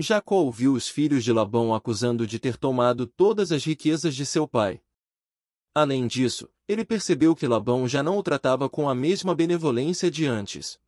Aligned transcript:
Jacó 0.00 0.36
ouviu 0.36 0.74
os 0.74 0.88
filhos 0.88 1.24
de 1.24 1.32
Labão 1.32 1.74
acusando 1.74 2.24
de 2.24 2.38
ter 2.38 2.56
tomado 2.56 3.04
todas 3.04 3.50
as 3.50 3.64
riquezas 3.64 4.14
de 4.14 4.24
seu 4.24 4.46
pai. 4.46 4.80
Além 5.74 6.06
disso, 6.06 6.48
ele 6.68 6.84
percebeu 6.84 7.34
que 7.34 7.48
Labão 7.48 7.88
já 7.88 8.00
não 8.00 8.16
o 8.16 8.22
tratava 8.22 8.68
com 8.68 8.88
a 8.88 8.94
mesma 8.94 9.34
benevolência 9.34 10.08
de 10.08 10.24
antes. 10.24 10.78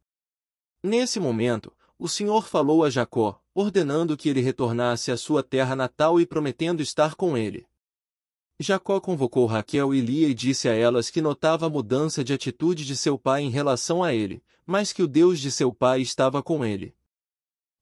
Nesse 0.80 1.18
momento, 1.18 1.72
o 1.98 2.08
Senhor 2.08 2.46
falou 2.46 2.84
a 2.84 2.90
Jacó, 2.90 3.42
ordenando 3.52 4.16
que 4.16 4.28
ele 4.28 4.40
retornasse 4.40 5.10
à 5.10 5.16
sua 5.16 5.42
terra 5.42 5.74
natal 5.74 6.20
e 6.20 6.24
prometendo 6.24 6.80
estar 6.80 7.14
com 7.16 7.36
ele. 7.36 7.66
Jacó 8.60 9.00
convocou 9.00 9.46
Raquel 9.46 9.92
e 9.92 10.00
Lia 10.00 10.28
e 10.28 10.34
disse 10.34 10.68
a 10.68 10.72
elas 10.72 11.10
que 11.10 11.20
notava 11.20 11.66
a 11.66 11.70
mudança 11.70 12.22
de 12.22 12.32
atitude 12.32 12.84
de 12.84 12.96
seu 12.96 13.18
pai 13.18 13.42
em 13.42 13.50
relação 13.50 14.04
a 14.04 14.14
ele, 14.14 14.42
mas 14.64 14.92
que 14.92 15.02
o 15.02 15.08
Deus 15.08 15.40
de 15.40 15.50
seu 15.50 15.72
pai 15.72 16.00
estava 16.00 16.42
com 16.42 16.64
ele. 16.64 16.94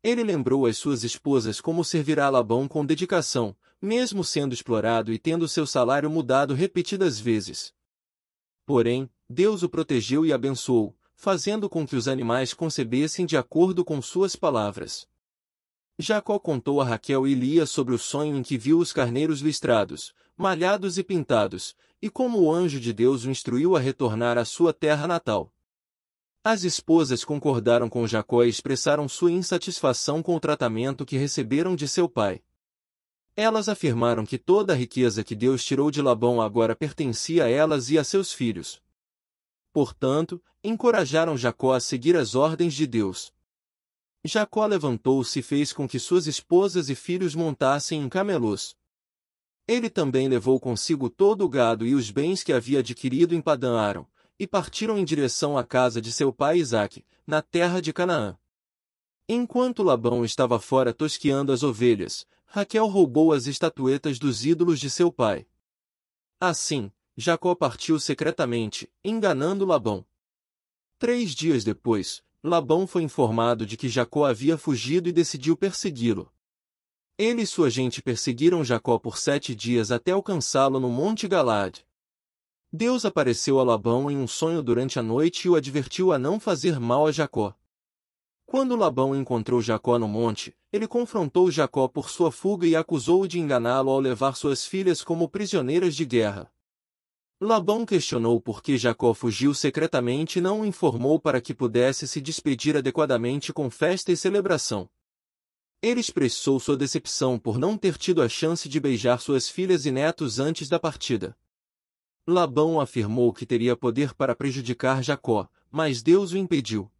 Ele 0.02 0.22
lembrou 0.22 0.66
às 0.66 0.76
suas 0.76 1.02
esposas 1.02 1.60
como 1.60 1.84
servirá 1.84 2.28
Labão 2.28 2.68
com 2.68 2.86
dedicação, 2.86 3.56
mesmo 3.80 4.22
sendo 4.22 4.54
explorado 4.54 5.12
e 5.12 5.18
tendo 5.18 5.48
seu 5.48 5.66
salário 5.66 6.08
mudado 6.08 6.54
repetidas 6.54 7.18
vezes. 7.18 7.74
Porém, 8.64 9.10
Deus 9.28 9.62
o 9.62 9.68
protegeu 9.68 10.24
e 10.24 10.32
abençoou, 10.32 10.96
fazendo 11.14 11.68
com 11.68 11.86
que 11.86 11.96
os 11.96 12.06
animais 12.06 12.54
concebessem 12.54 13.26
de 13.26 13.36
acordo 13.36 13.84
com 13.84 14.00
suas 14.00 14.36
palavras. 14.36 15.08
Jacó 15.98 16.38
contou 16.38 16.80
a 16.80 16.84
Raquel 16.84 17.26
e 17.26 17.34
Lia 17.34 17.66
sobre 17.66 17.92
o 17.92 17.98
sonho 17.98 18.36
em 18.36 18.42
que 18.42 18.56
viu 18.56 18.78
os 18.78 18.92
carneiros 18.92 19.40
listrados, 19.40 20.14
malhados 20.36 20.96
e 20.96 21.02
pintados, 21.02 21.74
e 22.00 22.08
como 22.08 22.40
o 22.40 22.52
anjo 22.52 22.78
de 22.78 22.92
Deus 22.92 23.24
o 23.24 23.30
instruiu 23.30 23.74
a 23.74 23.80
retornar 23.80 24.38
à 24.38 24.44
sua 24.44 24.72
terra 24.72 25.08
natal. 25.08 25.52
As 26.50 26.64
esposas 26.64 27.26
concordaram 27.26 27.90
com 27.90 28.06
Jacó 28.06 28.42
e 28.42 28.48
expressaram 28.48 29.06
sua 29.06 29.30
insatisfação 29.30 30.22
com 30.22 30.34
o 30.34 30.40
tratamento 30.40 31.04
que 31.04 31.18
receberam 31.18 31.76
de 31.76 31.86
seu 31.86 32.08
pai. 32.08 32.40
Elas 33.36 33.68
afirmaram 33.68 34.24
que 34.24 34.38
toda 34.38 34.72
a 34.72 34.76
riqueza 34.76 35.22
que 35.22 35.34
Deus 35.34 35.62
tirou 35.62 35.90
de 35.90 36.00
Labão 36.00 36.40
agora 36.40 36.74
pertencia 36.74 37.44
a 37.44 37.50
elas 37.50 37.90
e 37.90 37.98
a 37.98 38.02
seus 38.02 38.32
filhos. 38.32 38.80
Portanto, 39.74 40.42
encorajaram 40.64 41.36
Jacó 41.36 41.74
a 41.74 41.80
seguir 41.80 42.16
as 42.16 42.34
ordens 42.34 42.72
de 42.72 42.86
Deus. 42.86 43.30
Jacó 44.24 44.64
levantou-se 44.64 45.38
e 45.38 45.42
fez 45.42 45.70
com 45.70 45.86
que 45.86 45.98
suas 45.98 46.26
esposas 46.26 46.88
e 46.88 46.94
filhos 46.94 47.34
montassem 47.34 48.00
em 48.00 48.08
camelôs. 48.08 48.74
Ele 49.66 49.90
também 49.90 50.28
levou 50.28 50.58
consigo 50.58 51.10
todo 51.10 51.44
o 51.44 51.48
gado 51.50 51.86
e 51.86 51.94
os 51.94 52.10
bens 52.10 52.42
que 52.42 52.54
havia 52.54 52.78
adquirido 52.78 53.34
em 53.34 53.42
Padã-Aram, 53.42 54.06
e 54.38 54.46
partiram 54.46 54.98
em 54.98 55.04
direção 55.04 55.58
à 55.58 55.64
casa 55.64 56.00
de 56.00 56.12
seu 56.12 56.32
pai 56.32 56.58
Isaque, 56.58 57.04
na 57.26 57.42
terra 57.42 57.80
de 57.80 57.92
Canaã. 57.92 58.38
Enquanto 59.28 59.82
Labão 59.82 60.24
estava 60.24 60.58
fora 60.58 60.94
tosqueando 60.94 61.52
as 61.52 61.62
ovelhas, 61.62 62.26
Raquel 62.46 62.86
roubou 62.86 63.32
as 63.32 63.46
estatuetas 63.46 64.18
dos 64.18 64.46
ídolos 64.46 64.80
de 64.80 64.88
seu 64.88 65.12
pai. 65.12 65.46
Assim, 66.40 66.90
Jacó 67.16 67.54
partiu 67.54 67.98
secretamente, 67.98 68.90
enganando 69.04 69.66
Labão. 69.66 70.06
Três 70.98 71.34
dias 71.34 71.64
depois, 71.64 72.22
Labão 72.42 72.86
foi 72.86 73.02
informado 73.02 73.66
de 73.66 73.76
que 73.76 73.88
Jacó 73.88 74.24
havia 74.24 74.56
fugido 74.56 75.08
e 75.08 75.12
decidiu 75.12 75.56
persegui-lo. 75.56 76.32
Ele 77.18 77.42
e 77.42 77.46
sua 77.46 77.68
gente 77.68 78.00
perseguiram 78.00 78.64
Jacó 78.64 78.98
por 78.98 79.18
sete 79.18 79.54
dias 79.54 79.90
até 79.90 80.12
alcançá-lo 80.12 80.78
no 80.78 80.88
Monte 80.88 81.26
Galad. 81.26 81.80
Deus 82.72 83.06
apareceu 83.06 83.58
a 83.58 83.64
Labão 83.64 84.10
em 84.10 84.18
um 84.18 84.26
sonho 84.26 84.62
durante 84.62 84.98
a 84.98 85.02
noite 85.02 85.46
e 85.46 85.50
o 85.50 85.56
advertiu 85.56 86.12
a 86.12 86.18
não 86.18 86.38
fazer 86.38 86.78
mal 86.78 87.06
a 87.06 87.12
Jacó. 87.12 87.54
Quando 88.44 88.76
Labão 88.76 89.16
encontrou 89.16 89.62
Jacó 89.62 89.98
no 89.98 90.06
monte, 90.06 90.54
ele 90.70 90.86
confrontou 90.86 91.50
Jacó 91.50 91.88
por 91.88 92.10
sua 92.10 92.30
fuga 92.30 92.66
e 92.66 92.76
acusou-o 92.76 93.26
de 93.26 93.38
enganá-lo 93.38 93.90
ao 93.90 93.98
levar 93.98 94.36
suas 94.36 94.66
filhas 94.66 95.02
como 95.02 95.30
prisioneiras 95.30 95.96
de 95.96 96.04
guerra. 96.04 96.52
Labão 97.40 97.86
questionou 97.86 98.38
por 98.38 98.62
que 98.62 98.76
Jacó 98.76 99.14
fugiu 99.14 99.54
secretamente 99.54 100.38
e 100.38 100.42
não 100.42 100.60
o 100.60 100.66
informou 100.66 101.18
para 101.18 101.40
que 101.40 101.54
pudesse 101.54 102.06
se 102.06 102.20
despedir 102.20 102.76
adequadamente 102.76 103.50
com 103.50 103.70
festa 103.70 104.12
e 104.12 104.16
celebração. 104.16 104.90
Ele 105.80 106.00
expressou 106.00 106.60
sua 106.60 106.76
decepção 106.76 107.38
por 107.38 107.58
não 107.58 107.78
ter 107.78 107.96
tido 107.96 108.20
a 108.20 108.28
chance 108.28 108.68
de 108.68 108.78
beijar 108.78 109.20
suas 109.20 109.48
filhas 109.48 109.86
e 109.86 109.90
netos 109.90 110.38
antes 110.38 110.68
da 110.68 110.78
partida. 110.78 111.34
Labão 112.30 112.78
afirmou 112.78 113.32
que 113.32 113.46
teria 113.46 113.74
poder 113.74 114.12
para 114.12 114.36
prejudicar 114.36 115.02
Jacó, 115.02 115.48
mas 115.70 116.02
Deus 116.02 116.32
o 116.32 116.36
impediu. 116.36 116.92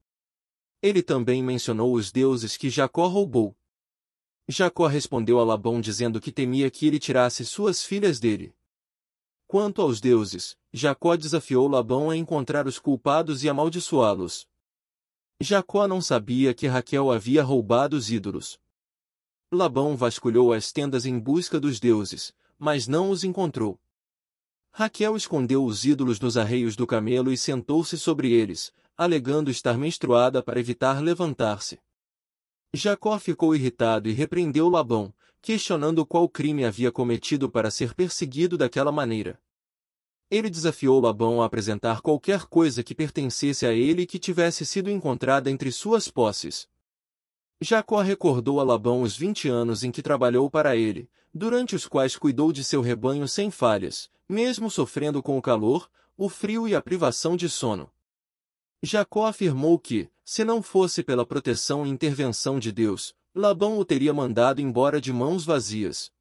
Ele 0.80 1.02
também 1.02 1.42
mencionou 1.42 1.92
os 1.92 2.10
deuses 2.10 2.56
que 2.56 2.70
Jacó 2.70 3.06
roubou. 3.08 3.54
Jacó 4.48 4.86
respondeu 4.86 5.38
a 5.38 5.44
Labão 5.44 5.82
dizendo 5.82 6.18
que 6.18 6.32
temia 6.32 6.70
que 6.70 6.86
ele 6.86 6.98
tirasse 6.98 7.44
suas 7.44 7.84
filhas 7.84 8.18
dele. 8.18 8.54
Quanto 9.46 9.82
aos 9.82 10.00
deuses, 10.00 10.56
Jacó 10.72 11.14
desafiou 11.14 11.68
Labão 11.68 12.08
a 12.08 12.16
encontrar 12.16 12.66
os 12.66 12.78
culpados 12.78 13.44
e 13.44 13.50
amaldiçoá-los. 13.50 14.48
Jacó 15.42 15.86
não 15.86 16.00
sabia 16.00 16.54
que 16.54 16.66
Raquel 16.66 17.10
havia 17.12 17.42
roubado 17.42 17.98
os 17.98 18.10
ídolos. 18.10 18.58
Labão 19.52 19.94
vasculhou 19.94 20.54
as 20.54 20.72
tendas 20.72 21.04
em 21.04 21.18
busca 21.18 21.60
dos 21.60 21.78
deuses, 21.78 22.32
mas 22.58 22.88
não 22.88 23.10
os 23.10 23.24
encontrou. 23.24 23.78
Raquel 24.78 25.16
escondeu 25.16 25.64
os 25.64 25.84
ídolos 25.84 26.20
nos 26.20 26.36
arreios 26.36 26.76
do 26.76 26.86
camelo 26.86 27.32
e 27.32 27.36
sentou-se 27.36 27.98
sobre 27.98 28.30
eles, 28.30 28.72
alegando 28.96 29.50
estar 29.50 29.76
menstruada 29.76 30.40
para 30.40 30.60
evitar 30.60 31.02
levantar-se. 31.02 31.80
Jacó 32.72 33.18
ficou 33.18 33.56
irritado 33.56 34.08
e 34.08 34.12
repreendeu 34.12 34.68
Labão, 34.68 35.12
questionando 35.42 36.06
qual 36.06 36.28
crime 36.28 36.64
havia 36.64 36.92
cometido 36.92 37.50
para 37.50 37.72
ser 37.72 37.92
perseguido 37.92 38.56
daquela 38.56 38.92
maneira. 38.92 39.36
Ele 40.30 40.48
desafiou 40.48 41.00
Labão 41.00 41.42
a 41.42 41.46
apresentar 41.46 42.00
qualquer 42.00 42.44
coisa 42.44 42.80
que 42.84 42.94
pertencesse 42.94 43.66
a 43.66 43.72
ele 43.72 44.02
e 44.02 44.06
que 44.06 44.20
tivesse 44.20 44.64
sido 44.64 44.88
encontrada 44.88 45.50
entre 45.50 45.72
suas 45.72 46.08
posses. 46.08 46.68
Jacó 47.60 48.00
recordou 48.00 48.60
a 48.60 48.62
Labão 48.62 49.02
os 49.02 49.16
vinte 49.16 49.48
anos 49.48 49.82
em 49.82 49.90
que 49.90 50.02
trabalhou 50.02 50.48
para 50.48 50.76
ele, 50.76 51.10
durante 51.34 51.74
os 51.74 51.88
quais 51.88 52.16
cuidou 52.16 52.52
de 52.52 52.62
seu 52.62 52.80
rebanho 52.80 53.26
sem 53.26 53.50
falhas, 53.50 54.08
mesmo 54.28 54.70
sofrendo 54.70 55.22
com 55.22 55.38
o 55.38 55.42
calor, 55.42 55.90
o 56.16 56.28
frio 56.28 56.68
e 56.68 56.74
a 56.74 56.82
privação 56.82 57.36
de 57.36 57.48
sono. 57.48 57.90
Jacó 58.82 59.26
afirmou 59.26 59.78
que, 59.78 60.10
se 60.24 60.44
não 60.44 60.62
fosse 60.62 61.02
pela 61.02 61.24
proteção 61.24 61.86
e 61.86 61.90
intervenção 61.90 62.58
de 62.58 62.70
Deus, 62.70 63.14
Labão 63.34 63.78
o 63.78 63.84
teria 63.84 64.12
mandado 64.12 64.60
embora 64.60 65.00
de 65.00 65.12
mãos 65.12 65.44
vazias. 65.44 66.12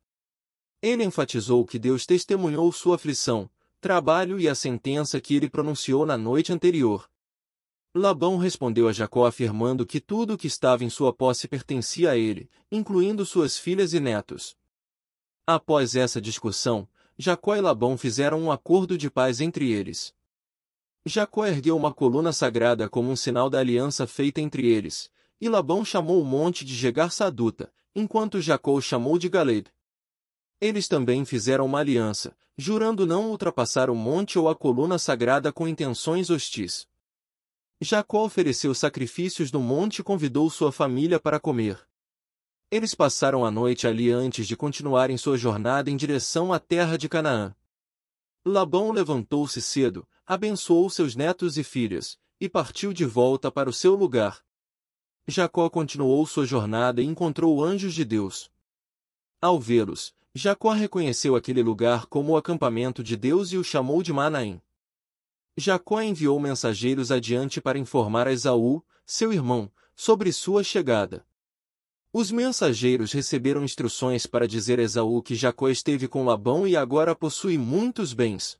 Ele 0.81 1.03
enfatizou 1.03 1.65
que 1.65 1.79
Deus 1.79 2.05
testemunhou 2.05 2.71
sua 2.71 2.95
aflição, 2.95 3.49
trabalho 3.81 4.39
e 4.39 4.47
a 4.47 4.55
sentença 4.55 5.19
que 5.19 5.35
ele 5.35 5.49
pronunciou 5.49 6.05
na 6.05 6.17
noite 6.17 6.53
anterior. 6.53 7.09
Labão 7.93 8.37
respondeu 8.37 8.87
a 8.87 8.93
Jacó 8.93 9.25
afirmando 9.25 9.85
que 9.85 9.99
tudo 9.99 10.33
o 10.33 10.37
que 10.37 10.47
estava 10.47 10.83
em 10.83 10.89
sua 10.89 11.11
posse 11.11 11.47
pertencia 11.47 12.11
a 12.11 12.17
ele, 12.17 12.49
incluindo 12.71 13.25
suas 13.25 13.57
filhas 13.57 13.93
e 13.93 13.99
netos. 13.99 14.55
Após 15.45 15.95
essa 15.95 16.21
discussão, 16.21 16.87
Jacó 17.17 17.55
e 17.55 17.61
Labão 17.61 17.97
fizeram 17.97 18.39
um 18.39 18.51
acordo 18.51 18.95
de 18.95 19.09
paz 19.09 19.41
entre 19.41 19.71
eles. 19.71 20.13
Jacó 21.03 21.45
ergueu 21.45 21.75
uma 21.75 21.91
coluna 21.91 22.31
sagrada 22.31 22.87
como 22.87 23.09
um 23.09 23.15
sinal 23.15 23.49
da 23.49 23.59
aliança 23.59 24.05
feita 24.05 24.39
entre 24.39 24.67
eles, 24.67 25.09
e 25.41 25.49
Labão 25.49 25.83
chamou 25.83 26.21
o 26.21 26.25
monte 26.25 26.63
de 26.63 26.75
Jegar 26.75 27.11
Saduta, 27.11 27.73
enquanto 27.95 28.41
Jacó 28.41 28.73
o 28.73 28.81
chamou 28.81 29.17
de 29.17 29.29
Galeb. 29.29 29.67
Eles 30.61 30.87
também 30.87 31.25
fizeram 31.25 31.65
uma 31.65 31.79
aliança, 31.79 32.35
jurando 32.55 33.05
não 33.05 33.31
ultrapassar 33.31 33.89
o 33.89 33.95
monte 33.95 34.37
ou 34.37 34.49
a 34.49 34.55
coluna 34.55 34.99
sagrada 34.99 35.51
com 35.51 35.67
intenções 35.67 36.29
hostis. 36.29 36.87
Jacó 37.79 38.25
ofereceu 38.25 38.73
sacrifícios 38.75 39.51
no 39.51 39.59
monte 39.59 39.99
e 39.99 40.03
convidou 40.03 40.49
sua 40.49 40.71
família 40.71 41.19
para 41.19 41.39
comer. 41.39 41.86
Eles 42.69 42.93
passaram 42.93 43.45
a 43.45 43.51
noite 43.51 43.87
ali 43.87 44.11
antes 44.11 44.45
de 44.45 44.57
continuarem 44.57 45.17
sua 45.17 45.37
jornada 45.37 45.89
em 45.89 45.95
direção 45.95 46.51
à 46.51 46.59
terra 46.59 46.97
de 46.97 47.07
Canaã. 47.07 47.55
Labão 48.45 48.91
levantou-se 48.91 49.61
cedo, 49.61 50.05
abençoou 50.25 50.89
seus 50.89 51.15
netos 51.15 51.57
e 51.57 51.63
filhas, 51.63 52.19
e 52.41 52.49
partiu 52.49 52.91
de 52.91 53.05
volta 53.05 53.49
para 53.49 53.69
o 53.69 53.73
seu 53.73 53.95
lugar. 53.95 54.43
Jacó 55.25 55.69
continuou 55.69 56.25
sua 56.25 56.45
jornada 56.45 57.01
e 57.01 57.05
encontrou 57.05 57.63
anjos 57.63 57.93
de 57.93 58.03
Deus. 58.03 58.51
Ao 59.41 59.57
vê-los, 59.57 60.13
Jacó 60.35 60.71
reconheceu 60.73 61.37
aquele 61.37 61.63
lugar 61.63 62.05
como 62.07 62.33
o 62.33 62.37
acampamento 62.37 63.01
de 63.01 63.15
Deus 63.15 63.53
e 63.53 63.57
o 63.57 63.63
chamou 63.63 64.03
de 64.03 64.11
Manaim. 64.11 64.61
Jacó 65.55 66.01
enviou 66.01 66.37
mensageiros 66.37 67.11
adiante 67.11 67.61
para 67.61 67.79
informar 67.79 68.27
a 68.27 68.33
Esaú, 68.33 68.83
seu 69.05 69.31
irmão, 69.31 69.71
sobre 69.95 70.33
sua 70.33 70.65
chegada. 70.65 71.25
Os 72.19 72.31
mensageiros 72.31 73.11
receberam 73.11 73.63
instruções 73.63 74.25
para 74.25 74.47
dizer 74.47 74.79
a 74.79 74.81
Esaú 74.81 75.21
que 75.21 75.35
Jacó 75.35 75.69
esteve 75.69 76.07
com 76.07 76.25
Labão 76.25 76.67
e 76.67 76.75
agora 76.75 77.15
possui 77.15 77.59
muitos 77.59 78.11
bens. 78.11 78.59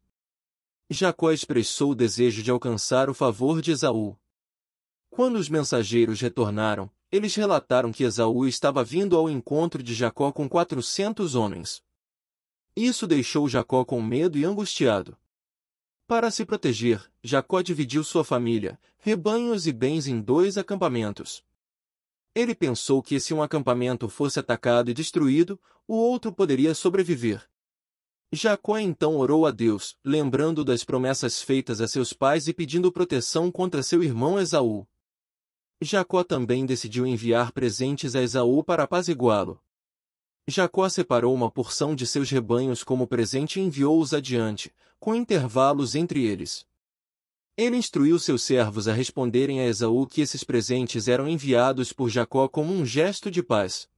Jacó 0.92 1.32
expressou 1.32 1.90
o 1.90 1.96
desejo 1.96 2.44
de 2.44 2.52
alcançar 2.52 3.10
o 3.10 3.16
favor 3.16 3.60
de 3.60 3.72
Esaú. 3.72 4.16
Quando 5.10 5.38
os 5.38 5.50
mensageiros 5.50 6.22
retornaram, 6.22 6.88
eles 7.12 7.34
relataram 7.34 7.92
que 7.92 8.04
Esaú 8.04 8.46
estava 8.46 8.84
vindo 8.84 9.18
ao 9.18 9.28
encontro 9.28 9.82
de 9.82 9.96
Jacó 9.96 10.32
com 10.32 10.48
quatrocentos 10.48 11.34
homens. 11.34 11.82
Isso 12.76 13.08
deixou 13.08 13.50
Jacó 13.50 13.84
com 13.84 14.00
medo 14.04 14.38
e 14.38 14.46
angustiado. 14.46 15.18
Para 16.06 16.30
se 16.30 16.46
proteger, 16.46 17.04
Jacó 17.24 17.64
dividiu 17.64 18.04
sua 18.04 18.24
família, 18.24 18.80
rebanhos 19.00 19.66
e 19.66 19.72
bens 19.72 20.06
em 20.06 20.22
dois 20.22 20.60
acampamentos. 20.60 21.44
Ele 22.38 22.54
pensou 22.54 23.02
que 23.02 23.20
se 23.20 23.34
um 23.34 23.42
acampamento 23.42 24.08
fosse 24.08 24.40
atacado 24.40 24.92
e 24.92 24.94
destruído, 24.94 25.60
o 25.88 25.96
outro 25.96 26.32
poderia 26.32 26.76
sobreviver. 26.76 27.50
Jacó 28.32 28.78
então 28.78 29.18
orou 29.18 29.48
a 29.48 29.50
Deus, 29.50 29.98
lembrando 30.06 30.64
das 30.64 30.84
promessas 30.84 31.42
feitas 31.42 31.82
a 31.82 31.88
seus 31.88 32.14
pais 32.14 32.48
e 32.48 32.54
pedindo 32.54 32.92
proteção 32.92 33.52
contra 33.52 33.82
seu 33.82 34.04
irmão 34.04 34.40
Esaú. 34.40 34.88
Jacó 35.82 36.24
também 36.24 36.64
decidiu 36.64 37.08
enviar 37.08 37.52
presentes 37.52 38.16
a 38.16 38.22
Esaú 38.22 38.64
para 38.64 38.84
apaziguá-lo. 38.84 39.60
Jacó 40.48 40.88
separou 40.90 41.34
uma 41.34 41.50
porção 41.50 41.96
de 41.96 42.06
seus 42.06 42.30
rebanhos 42.30 42.84
como 42.84 43.08
presente 43.08 43.60
e 43.60 43.64
enviou-os 43.64 44.14
adiante, 44.14 44.72
com 45.00 45.16
intervalos 45.16 45.96
entre 45.96 46.24
eles. 46.24 46.67
Ele 47.58 47.76
instruiu 47.76 48.20
seus 48.20 48.44
servos 48.44 48.88
a 48.88 48.94
responderem 48.94 49.60
a 49.60 49.66
Esaú 49.66 50.06
que 50.06 50.22
esses 50.22 50.44
presentes 50.44 51.08
eram 51.08 51.28
enviados 51.28 51.92
por 51.92 52.08
Jacó 52.08 52.48
como 52.48 52.72
um 52.72 52.86
gesto 52.86 53.32
de 53.32 53.42
paz. 53.42 53.90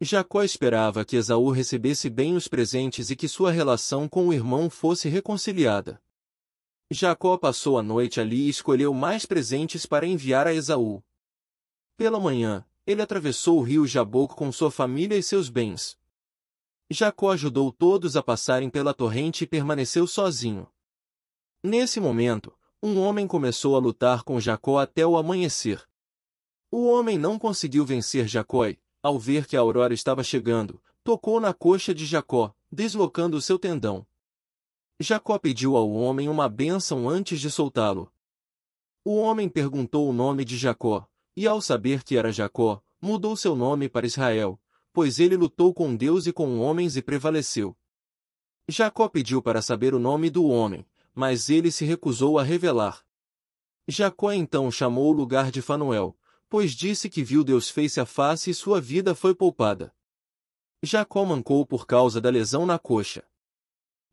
Jacó 0.00 0.44
esperava 0.44 1.04
que 1.04 1.16
Esaú 1.16 1.50
recebesse 1.50 2.08
bem 2.08 2.36
os 2.36 2.46
presentes 2.46 3.10
e 3.10 3.16
que 3.16 3.26
sua 3.26 3.50
relação 3.50 4.08
com 4.08 4.28
o 4.28 4.32
irmão 4.32 4.70
fosse 4.70 5.08
reconciliada. 5.08 6.00
Jacó 6.88 7.36
passou 7.36 7.80
a 7.80 7.82
noite 7.82 8.20
ali 8.20 8.46
e 8.46 8.48
escolheu 8.48 8.94
mais 8.94 9.26
presentes 9.26 9.84
para 9.84 10.06
enviar 10.06 10.46
a 10.46 10.54
Esaú. 10.54 11.02
Pela 11.96 12.20
manhã, 12.20 12.64
ele 12.86 13.02
atravessou 13.02 13.58
o 13.58 13.62
rio 13.62 13.88
Jaboco 13.88 14.36
com 14.36 14.52
sua 14.52 14.70
família 14.70 15.18
e 15.18 15.22
seus 15.22 15.50
bens. 15.50 15.98
Jacó 16.88 17.32
ajudou 17.32 17.72
todos 17.72 18.16
a 18.16 18.22
passarem 18.22 18.70
pela 18.70 18.94
torrente 18.94 19.42
e 19.42 19.46
permaneceu 19.48 20.06
sozinho. 20.06 20.70
Nesse 21.62 21.98
momento, 21.98 22.56
um 22.82 23.00
homem 23.00 23.26
começou 23.26 23.74
a 23.74 23.78
lutar 23.78 24.22
com 24.22 24.38
Jacó 24.38 24.78
até 24.78 25.04
o 25.04 25.16
amanhecer. 25.16 25.82
O 26.70 26.86
homem 26.86 27.18
não 27.18 27.38
conseguiu 27.38 27.84
vencer 27.84 28.28
Jacó 28.28 28.66
e, 28.66 28.78
ao 29.02 29.18
ver 29.18 29.46
que 29.46 29.56
a 29.56 29.60
aurora 29.60 29.92
estava 29.92 30.22
chegando, 30.22 30.80
tocou 31.02 31.40
na 31.40 31.52
coxa 31.52 31.92
de 31.92 32.06
Jacó, 32.06 32.54
deslocando 32.70 33.40
seu 33.40 33.58
tendão. 33.58 34.06
Jacó 35.00 35.38
pediu 35.38 35.76
ao 35.76 35.90
homem 35.90 36.28
uma 36.28 36.48
bênção 36.48 37.08
antes 37.08 37.40
de 37.40 37.50
soltá-lo. 37.50 38.12
O 39.04 39.16
homem 39.16 39.48
perguntou 39.48 40.08
o 40.08 40.12
nome 40.12 40.44
de 40.44 40.56
Jacó, 40.56 41.08
e 41.36 41.46
ao 41.46 41.60
saber 41.60 42.04
que 42.04 42.16
era 42.16 42.32
Jacó, 42.32 42.82
mudou 43.00 43.36
seu 43.36 43.56
nome 43.56 43.88
para 43.88 44.06
Israel, 44.06 44.60
pois 44.92 45.18
ele 45.18 45.36
lutou 45.36 45.72
com 45.72 45.96
Deus 45.96 46.26
e 46.26 46.32
com 46.32 46.60
homens 46.60 46.96
e 46.96 47.02
prevaleceu. 47.02 47.76
Jacó 48.68 49.08
pediu 49.08 49.40
para 49.40 49.62
saber 49.62 49.94
o 49.94 49.98
nome 49.98 50.28
do 50.30 50.44
homem, 50.44 50.84
mas 51.18 51.50
ele 51.50 51.72
se 51.72 51.84
recusou 51.84 52.38
a 52.38 52.44
revelar. 52.44 53.04
Jacó 53.88 54.30
então 54.30 54.70
chamou 54.70 55.08
o 55.08 55.12
lugar 55.12 55.50
de 55.50 55.60
Fanuel, 55.60 56.16
pois 56.48 56.70
disse 56.70 57.10
que 57.10 57.24
viu 57.24 57.42
Deus 57.42 57.68
face 57.68 57.98
a 57.98 58.06
face 58.06 58.50
e 58.50 58.54
sua 58.54 58.80
vida 58.80 59.16
foi 59.16 59.34
poupada. 59.34 59.92
Jacó 60.80 61.24
mancou 61.24 61.66
por 61.66 61.88
causa 61.88 62.20
da 62.20 62.30
lesão 62.30 62.64
na 62.64 62.78
coxa. 62.78 63.24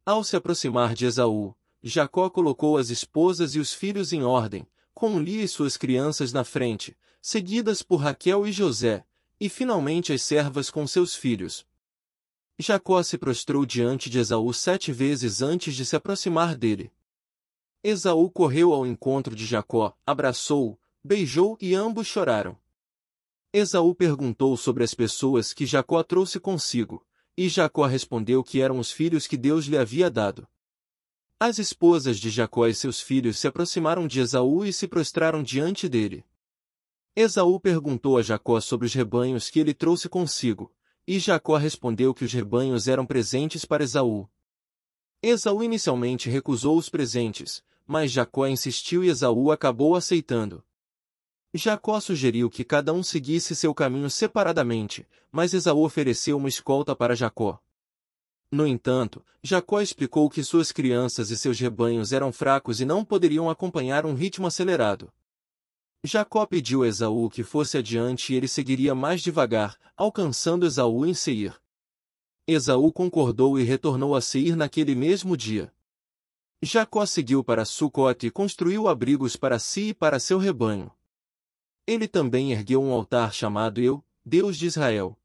Ao 0.04 0.24
se 0.24 0.36
aproximar 0.36 0.96
de 0.96 1.06
Esaú, 1.06 1.54
Jacó 1.84 2.28
colocou 2.28 2.75
as 2.75 2.90
esposas 2.90 3.54
e 3.54 3.60
os 3.60 3.72
filhos 3.72 4.12
em 4.12 4.24
ordem, 4.24 4.68
com 4.92 5.19
Lia 5.19 5.44
e 5.44 5.48
suas 5.48 5.78
crianças 5.78 6.34
na 6.34 6.44
frente, 6.44 6.98
seguidas 7.22 7.84
por 7.84 7.98
Raquel 7.98 8.48
e 8.48 8.52
José, 8.52 9.06
e 9.40 9.48
finalmente 9.48 10.12
as 10.12 10.24
servas 10.24 10.72
com 10.72 10.88
seus 10.88 11.13
filhos. 11.13 11.68
Jacó 12.57 13.04
se 13.04 13.18
prostrou 13.18 13.66
diante 13.66 14.10
de 14.10 14.19
Esaú 14.19 14.54
sete 14.54 14.92
vezes 14.92 15.42
antes 15.42 15.75
de 15.75 15.86
se 15.86 15.96
aproximar 15.96 16.56
dele. 16.56 16.90
Esaú 17.84 18.31
correu 18.31 18.74
ao 18.74 18.86
encontro 18.86 19.36
de 19.36 19.46
Jacó, 19.46 19.96
abraçou-o, 20.06 20.80
beijou 21.04 21.57
e 21.60 21.75
ambos 21.75 22.07
choraram. 22.07 22.57
Esaú 23.52 23.94
perguntou 23.94 24.56
sobre 24.56 24.84
as 24.84 24.94
pessoas 24.94 25.54
que 25.54 25.66
Jacó 25.66 26.02
trouxe 26.02 26.40
consigo, 26.40 27.06
e 27.38 27.50
Jacó 27.50 27.86
respondeu 27.86 28.42
que 28.42 28.62
eram 28.62 28.80
os 28.80 28.90
filhos 28.90 29.28
que 29.28 29.36
Deus 29.36 29.66
lhe 29.66 29.78
havia 29.78 30.10
dado. 30.10 30.48
As 31.38 31.60
esposas 31.60 32.18
de 32.18 32.30
Jacó 32.30 32.66
e 32.68 32.74
seus 32.74 33.02
filhos 33.02 33.38
se 33.38 33.48
aproximaram 33.48 34.07
de 34.07 34.22
Esaú 34.22 34.63
e 34.66 34.72
se 34.72 34.88
prostraram 34.88 35.44
diante 35.44 35.90
dele. 35.90 36.24
Esaú 37.13 37.60
perguntou 37.60 38.18
a 38.18 38.22
Jacó 38.22 38.62
sobre 38.62 38.88
os 38.88 38.94
rebanhos 38.94 39.50
que 39.50 39.60
ele 39.60 39.74
trouxe 39.74 40.07
consigo, 40.07 40.74
e 41.07 41.19
Jacó 41.19 41.57
respondeu 41.57 42.13
que 42.13 42.25
os 42.25 42.34
rebanhos 42.34 42.88
eram 42.88 43.06
presentes 43.06 43.63
para 43.66 43.84
Esaú. 43.84 44.28
Esaú 45.22 45.63
inicialmente 45.63 46.30
recusou 46.30 46.78
os 46.78 46.90
presentes, 46.90 47.63
mas 47.86 48.12
Jacó 48.12 48.48
insistiu 48.48 49.04
e 49.04 49.10
Esaú 49.10 49.52
acabou 49.52 49.96
aceitando. 49.96 50.63
Jacó 51.54 52.00
sugeriu 52.00 52.50
que 52.50 52.63
cada 52.63 52.92
um 52.92 53.02
seguisse 53.02 53.56
seu 53.56 53.74
caminho 53.74 54.10
separadamente, 54.10 55.07
mas 55.31 55.54
Esaú 55.54 55.86
ofereceu 55.86 56.38
uma 56.38 56.50
escolta 56.50 56.96
para 56.96 57.16
Jacó. 57.16 57.60
No 58.52 58.68
entanto, 58.68 59.24
Jacó 59.42 59.81
explicou 59.81 60.30
que 60.30 60.44
suas 60.44 60.72
crianças 60.72 61.30
e 61.30 61.38
seus 61.38 61.60
rebanhos 61.60 62.12
eram 62.12 62.31
fracos 62.31 62.81
e 62.81 62.86
não 62.86 63.06
poderiam 63.06 63.50
acompanhar 63.50 64.06
um 64.06 64.13
ritmo 64.13 64.48
acelerado. 64.48 65.12
Jacó 66.06 66.46
pediu 66.46 66.84
a 66.84 66.88
Esaú 66.88 67.30
que 67.30 67.44
fosse 67.44 67.78
adiante 67.78 68.31
e 68.31 68.36
ele 68.36 68.48
seguiria 68.48 68.94
mais 68.94 69.22
devagar, 69.22 69.78
alcançando 69.98 70.66
Esaú 70.66 71.06
em 71.06 71.13
Seir. 71.13 71.60
Esaú 72.48 72.92
concordou 72.92 73.60
e 73.60 73.63
retornou 73.63 74.16
a 74.16 74.22
Seir 74.22 74.56
naquele 74.56 74.94
mesmo 74.94 75.36
dia. 75.36 75.74
Jacó 76.62 77.06
seguiu 77.06 77.44
para 77.44 77.66
Sucote 77.66 78.28
e 78.28 78.31
construiu 78.31 78.88
abrigos 78.88 79.36
para 79.36 79.60
si 79.60 79.90
e 79.90 79.94
para 79.94 80.19
seu 80.19 80.38
rebanho. 80.38 80.92
Ele 81.88 82.07
também 82.07 82.52
ergueu 82.52 82.81
um 82.81 82.92
altar 82.92 83.34
chamado 83.34 83.81
Eu, 83.81 84.04
Deus 84.25 84.57
de 84.57 84.66
Israel. 84.66 85.18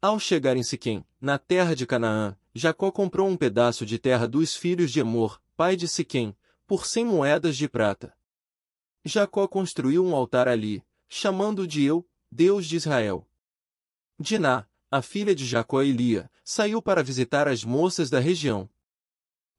Ao 0.00 0.18
chegar 0.18 0.56
em 0.56 0.62
Siquém, 0.62 1.04
na 1.20 1.38
terra 1.38 1.74
de 1.74 1.86
Canaã, 1.86 2.36
Jacó 2.54 2.90
comprou 2.90 3.28
um 3.28 3.36
pedaço 3.36 3.84
de 3.84 3.98
terra 3.98 4.26
dos 4.26 4.56
filhos 4.56 4.90
de 4.90 5.00
Emor, 5.00 5.40
pai 5.56 5.76
de 5.76 5.86
Siquém, 5.86 6.34
por 6.66 6.86
cem 6.86 7.04
moedas 7.04 7.56
de 7.56 7.68
prata. 7.68 8.15
Jacó 9.06 9.46
construiu 9.46 10.04
um 10.04 10.14
altar 10.14 10.48
ali, 10.48 10.84
chamando 11.08 11.66
de 11.66 11.84
Eu, 11.84 12.06
Deus 12.30 12.66
de 12.66 12.76
Israel. 12.76 13.26
Diná, 14.18 14.66
a 14.90 15.00
filha 15.00 15.34
de 15.34 15.46
Jacó 15.46 15.82
e 15.82 15.92
Lia, 15.92 16.30
saiu 16.44 16.82
para 16.82 17.02
visitar 17.02 17.46
as 17.46 17.64
moças 17.64 18.10
da 18.10 18.18
região. 18.18 18.68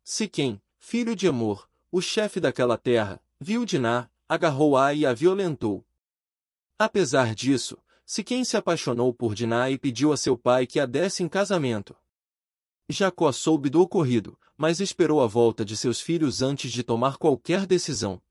Siquém, 0.03 0.61
filho 0.77 1.15
de 1.15 1.27
Emor, 1.27 1.69
o 1.91 2.01
chefe 2.01 2.39
daquela 2.39 2.77
terra, 2.77 3.21
viu 3.39 3.65
Diná, 3.65 4.09
agarrou-a 4.27 4.93
e 4.93 5.05
a 5.05 5.13
violentou. 5.13 5.85
Apesar 6.77 7.33
disso, 7.33 7.77
Siquém 8.09 8.45
se 8.45 8.55
apaixonou 8.55 9.13
por 9.13 9.35
Diná 9.35 9.69
e 9.69 9.77
pediu 9.77 10.13
a 10.13 10.17
seu 10.17 10.37
pai 10.37 10.65
que 10.65 10.79
a 10.79 10.85
desse 10.85 11.23
em 11.23 11.27
casamento. 11.27 11.93
Jacó 12.87 13.33
soube 13.33 13.69
do 13.69 13.81
ocorrido, 13.81 14.39
mas 14.55 14.79
esperou 14.79 15.21
a 15.21 15.27
volta 15.27 15.65
de 15.65 15.75
seus 15.75 15.99
filhos 15.99 16.41
antes 16.41 16.71
de 16.71 16.83
tomar 16.83 17.17
qualquer 17.17 17.65
decisão. 17.65 18.21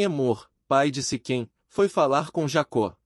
Emor, 0.00 0.48
pai 0.68 0.92
de 0.92 1.02
Siquém, 1.02 1.50
foi 1.66 1.88
falar 1.88 2.30
com 2.30 2.46
Jacó. 2.46 2.96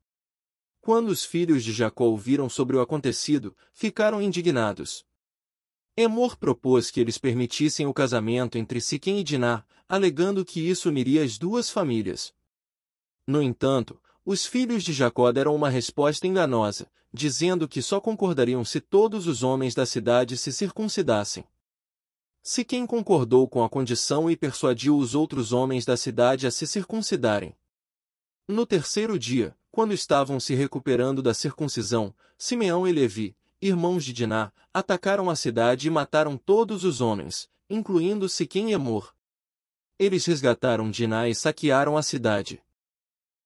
Quando 0.83 1.09
os 1.09 1.25
filhos 1.25 1.65
de 1.65 1.73
Jacó 1.73 2.05
ouviram 2.05 2.51
sobre 2.51 2.77
o 2.77 2.83
acontecido, 2.83 3.57
ficaram 3.73 4.21
indignados. 4.21 5.03
Emor 5.97 6.37
propôs 6.37 6.91
que 6.91 7.01
eles 7.01 7.17
permitissem 7.17 7.87
o 7.87 7.95
casamento 7.95 8.59
entre 8.59 8.79
Siquém 8.79 9.21
e 9.21 9.25
Diná, 9.25 9.65
alegando 9.89 10.45
que 10.45 10.61
isso 10.61 10.91
uniria 10.91 11.25
as 11.25 11.39
duas 11.39 11.71
famílias. 11.71 12.35
No 13.27 13.41
entanto, 13.41 13.99
os 14.23 14.45
filhos 14.45 14.85
de 14.85 14.93
Jacó 14.93 15.33
deram 15.33 15.57
uma 15.57 15.71
resposta 15.71 16.27
enganosa, 16.27 16.91
dizendo 17.11 17.67
que 17.67 17.81
só 17.81 18.03
concordariam 18.03 18.67
se 18.67 18.83
todos 18.83 19.27
os 19.27 19.43
homens 19.43 19.75
da 19.75 19.87
cidade 19.87 20.37
se 20.37 20.53
circuncidassem. 20.53 21.47
Se 22.43 22.65
quem 22.65 22.85
concordou 22.85 23.47
com 23.47 23.63
a 23.63 23.69
condição 23.69 24.29
e 24.29 24.37
persuadiu 24.37 24.99
os 24.99 25.15
outros 25.15 25.53
homens 25.53 25.85
da 25.85 25.97
cidade 25.97 26.45
a 26.45 26.51
se 26.51 26.67
circuncidarem. 26.67 27.55
No 28.49 28.67
terceiro 28.67 29.17
dia, 29.17 29.57
quando 29.71 29.95
estavam 29.95 30.41
se 30.41 30.53
recuperando 30.53 31.23
da 31.23 31.33
circuncisão, 31.33 32.13
Simeão 32.37 32.87
e 32.87 32.91
Levi, 32.91 33.37
irmãos 33.61 34.05
de 34.05 34.13
Diná, 34.13 34.53
atacaram 34.75 35.31
a 35.31 35.37
cidade 35.37 35.87
e 35.87 35.91
mataram 35.91 36.37
todos 36.37 36.83
os 36.83 37.01
homens, 37.01 37.49
incluindo 37.71 38.29
Siquém 38.29 38.73
e 38.73 38.75
Amor. 38.75 39.15
Eles 39.97 40.27
resgataram 40.27 40.91
Diná 40.91 41.29
e 41.29 41.37
saquearam 41.37 41.97
a 41.97 42.03
cidade. 42.03 42.61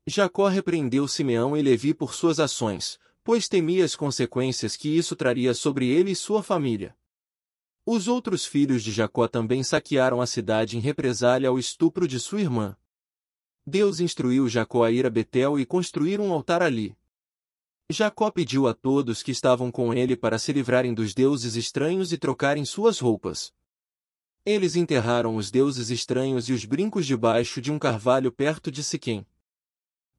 Jacó 0.06 0.48
repreendeu 0.48 1.06
Simeão 1.06 1.54
e 1.54 1.60
Levi 1.60 1.92
por 1.92 2.14
suas 2.14 2.40
ações, 2.40 2.98
pois 3.22 3.46
temia 3.46 3.84
as 3.84 3.94
consequências 3.94 4.74
que 4.74 4.88
isso 4.88 5.14
traria 5.14 5.52
sobre 5.52 5.86
ele 5.86 6.12
e 6.12 6.16
sua 6.16 6.42
família. 6.42 6.96
Os 7.88 8.08
outros 8.08 8.44
filhos 8.44 8.82
de 8.82 8.90
Jacó 8.90 9.28
também 9.28 9.62
saquearam 9.62 10.20
a 10.20 10.26
cidade 10.26 10.76
em 10.76 10.80
represália 10.80 11.48
ao 11.48 11.56
estupro 11.56 12.08
de 12.08 12.18
sua 12.18 12.40
irmã. 12.40 12.76
Deus 13.64 14.00
instruiu 14.00 14.48
Jacó 14.48 14.82
a 14.82 14.90
ir 14.90 15.06
a 15.06 15.10
Betel 15.10 15.56
e 15.56 15.64
construir 15.64 16.20
um 16.20 16.32
altar 16.32 16.62
ali. 16.62 16.96
Jacó 17.88 18.28
pediu 18.28 18.66
a 18.66 18.74
todos 18.74 19.22
que 19.22 19.30
estavam 19.30 19.70
com 19.70 19.94
ele 19.94 20.16
para 20.16 20.36
se 20.36 20.52
livrarem 20.52 20.92
dos 20.92 21.14
deuses 21.14 21.54
estranhos 21.54 22.12
e 22.12 22.18
trocarem 22.18 22.64
suas 22.64 22.98
roupas. 22.98 23.54
Eles 24.44 24.74
enterraram 24.74 25.36
os 25.36 25.48
deuses 25.52 25.88
estranhos 25.88 26.48
e 26.48 26.52
os 26.52 26.64
brincos 26.64 27.06
debaixo 27.06 27.60
de 27.60 27.70
um 27.70 27.78
carvalho 27.78 28.32
perto 28.32 28.68
de 28.68 28.82
Siquém. 28.82 29.24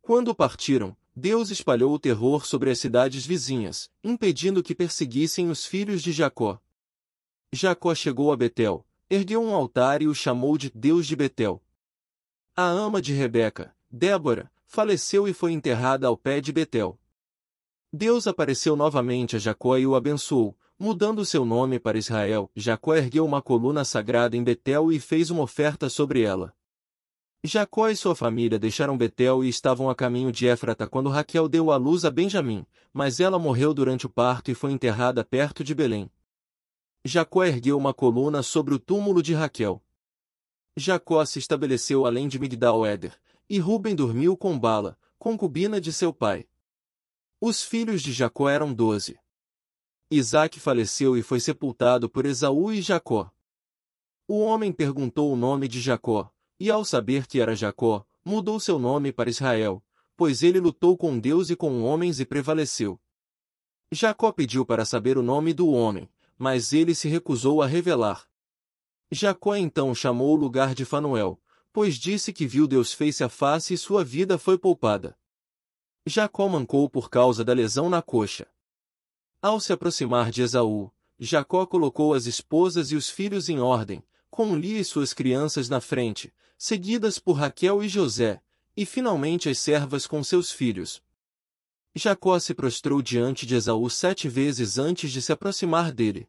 Quando 0.02 0.34
partiram, 0.34 0.96
Deus 1.14 1.50
espalhou 1.50 1.94
o 1.94 2.00
terror 2.00 2.46
sobre 2.46 2.70
as 2.70 2.80
cidades 2.80 3.26
vizinhas, 3.26 3.90
impedindo 4.02 4.64
que 4.64 4.74
perseguissem 4.74 5.50
os 5.50 5.66
filhos 5.66 6.02
de 6.02 6.14
Jacó. 6.14 6.62
Jacó 7.54 7.96
chegou 7.96 8.32
a 8.34 8.36
Betel, 8.36 8.86
ergueu 9.10 9.42
um 9.42 9.56
altar 9.56 10.02
e 10.02 10.08
o 10.08 10.14
chamou 10.14 10.58
de 10.58 10.70
Deus 10.70 11.08
de 11.08 11.16
Betel. 11.16 11.64
A 12.54 12.64
ama 12.64 13.02
de 13.02 13.14
Rebeca, 13.14 13.74
Débora, 13.90 14.52
faleceu 14.66 15.28
e 15.28 15.34
foi 15.34 15.54
enterrada 15.54 16.08
ao 16.08 16.18
pé 16.18 16.42
de 16.42 16.52
Betel. 16.52 17.00
Deus 17.92 18.28
apareceu 18.28 18.76
novamente 18.76 19.38
a 19.38 19.40
Jacó 19.40 19.78
e 19.78 19.88
o 19.88 19.96
abençoou, 19.96 20.58
mudando 20.78 21.26
seu 21.26 21.46
nome 21.46 21.80
para 21.80 21.98
Israel. 21.98 22.52
Jacó 22.54 22.94
ergueu 22.94 23.26
uma 23.26 23.42
coluna 23.42 23.86
sagrada 23.86 24.36
em 24.36 24.44
Betel 24.44 24.92
e 24.92 25.00
fez 25.00 25.30
uma 25.30 25.44
oferta 25.44 25.90
sobre 25.90 26.24
ela. 26.24 26.54
Jacó 27.46 27.88
e 27.88 27.96
sua 27.96 28.14
família 28.14 28.60
deixaram 28.60 28.98
Betel 28.98 29.42
e 29.42 29.48
estavam 29.48 29.90
a 29.90 29.96
caminho 29.96 30.34
de 30.34 30.46
Éfrata 30.48 30.86
quando 30.86 31.10
Raquel 31.10 31.48
deu 31.48 31.72
à 31.72 31.78
luz 31.78 32.04
a 32.04 32.12
Benjamim, 32.12 32.66
mas 32.92 33.22
ela 33.22 33.40
morreu 33.40 33.74
durante 33.74 34.06
o 34.06 34.10
parto 34.10 34.52
e 34.52 34.54
foi 34.54 34.74
enterrada 34.74 35.24
perto 35.24 35.64
de 35.64 35.74
Belém. 35.74 36.12
Jacó 37.08 37.46
ergueu 37.46 37.78
uma 37.78 37.94
coluna 37.94 38.44
sobre 38.44 38.74
o 38.74 38.80
túmulo 38.80 39.24
de 39.24 39.34
Raquel. 39.34 39.82
Jacó 40.76 41.24
se 41.24 41.40
estabeleceu 41.40 42.06
além 42.06 42.28
de 42.28 42.38
Migdal-Éder, 42.38 43.18
e 43.50 43.60
Ruben 43.60 43.96
dormiu 43.96 44.36
com 44.36 44.60
Bala, 44.60 45.00
concubina 45.18 45.80
de 45.80 45.94
seu 45.94 46.12
pai. 46.12 46.46
Os 47.40 47.64
filhos 47.64 48.02
de 48.02 48.12
Jacó 48.12 48.50
eram 48.50 48.74
doze. 48.74 49.18
Isaac 50.12 50.60
faleceu 50.60 51.18
e 51.18 51.24
foi 51.24 51.40
sepultado 51.40 52.10
por 52.10 52.26
Esaú 52.26 52.74
e 52.74 52.82
Jacó. 52.82 53.32
O 54.28 54.42
homem 54.42 54.74
perguntou 54.74 55.32
o 55.32 55.38
nome 55.38 55.70
de 55.70 55.80
Jacó, 55.80 56.30
e 56.60 56.70
ao 56.70 56.84
saber 56.84 57.26
que 57.26 57.40
era 57.40 57.56
Jacó, 57.56 58.06
mudou 58.24 58.60
seu 58.60 58.78
nome 58.78 59.14
para 59.14 59.30
Israel, 59.30 59.82
pois 60.18 60.44
ele 60.44 60.60
lutou 60.60 60.98
com 60.98 61.18
Deus 61.18 61.50
e 61.50 61.56
com 61.56 61.84
homens 61.84 62.20
e 62.20 62.26
prevaleceu. 62.26 63.00
Jacó 63.94 64.34
pediu 64.34 64.66
para 64.66 64.84
saber 64.84 65.18
o 65.18 65.24
nome 65.24 65.54
do 65.54 65.70
homem, 65.70 66.10
mas 66.38 66.74
ele 66.74 66.94
se 66.94 67.08
recusou 67.08 67.62
a 67.62 67.68
revelar. 67.68 68.28
Jacó 69.12 69.56
então 69.56 69.96
chamou 69.96 70.34
o 70.34 70.40
lugar 70.40 70.76
de 70.76 70.86
Fanuel, 70.86 71.42
pois 71.72 71.96
disse 71.96 72.34
que 72.34 72.46
viu 72.46 72.68
Deus 72.68 72.94
face 72.94 73.24
a 73.24 73.30
face 73.30 73.74
e 73.74 73.78
sua 73.78 74.04
vida 74.04 74.38
foi 74.38 74.58
poupada. 74.58 75.18
Jacó 76.06 76.48
mancou 76.48 76.90
por 76.90 77.10
causa 77.10 77.44
da 77.44 77.54
lesão 77.54 77.90
na 77.90 78.02
coxa. 78.02 78.48
Ao 79.42 79.60
se 79.60 79.72
aproximar 79.72 80.32
de 80.32 80.42
Esaú, 80.42 80.92
Jacó 81.20 81.66
colocou 81.66 82.14
as 82.14 82.26
esposas 82.26 82.92
e 82.92 82.96
os 82.96 83.10
filhos 83.10 83.50
em 83.50 83.60
ordem, 83.60 84.04
com 84.30 84.56
Lia 84.56 84.80
e 84.80 84.86
suas 84.86 85.14
crianças 85.14 85.70
na 85.70 85.82
frente, 85.82 86.34
seguidas 86.58 87.20
por 87.20 87.34
Raquel 87.34 87.84
e 87.84 87.90
José, 87.90 88.42
e 88.76 88.86
finalmente 88.86 89.50
as 89.50 89.58
servas 89.60 90.06
com 90.06 90.24
seus 90.24 90.52
filhos. 90.52 91.02
Jacó 91.98 92.40
se 92.40 92.54
prostrou 92.54 93.02
diante 93.02 93.46
de 93.46 93.56
Esaú 93.56 93.90
sete 93.90 94.30
vezes 94.30 94.78
antes 94.78 95.12
de 95.12 95.22
se 95.22 95.32
aproximar 95.32 95.92
dele. 95.92 96.28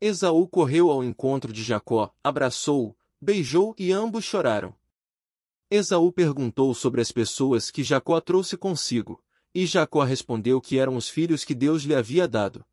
Esaú 0.00 0.46
correu 0.46 0.90
ao 0.90 1.02
encontro 1.02 1.52
de 1.52 1.62
Jacó, 1.62 2.14
abraçou-o, 2.22 2.96
beijou 3.20 3.74
e 3.78 3.90
ambos 3.90 4.24
choraram. 4.24 4.74
Esaú 5.70 6.12
perguntou 6.12 6.72
sobre 6.74 7.00
as 7.00 7.10
pessoas 7.10 7.70
que 7.70 7.82
Jacó 7.82 8.20
trouxe 8.20 8.56
consigo, 8.56 9.22
e 9.54 9.66
Jacó 9.66 10.02
respondeu 10.02 10.60
que 10.60 10.78
eram 10.78 10.96
os 10.96 11.08
filhos 11.08 11.44
que 11.44 11.54
Deus 11.54 11.82
lhe 11.82 11.94
havia 11.94 12.28
dado. 12.28 12.64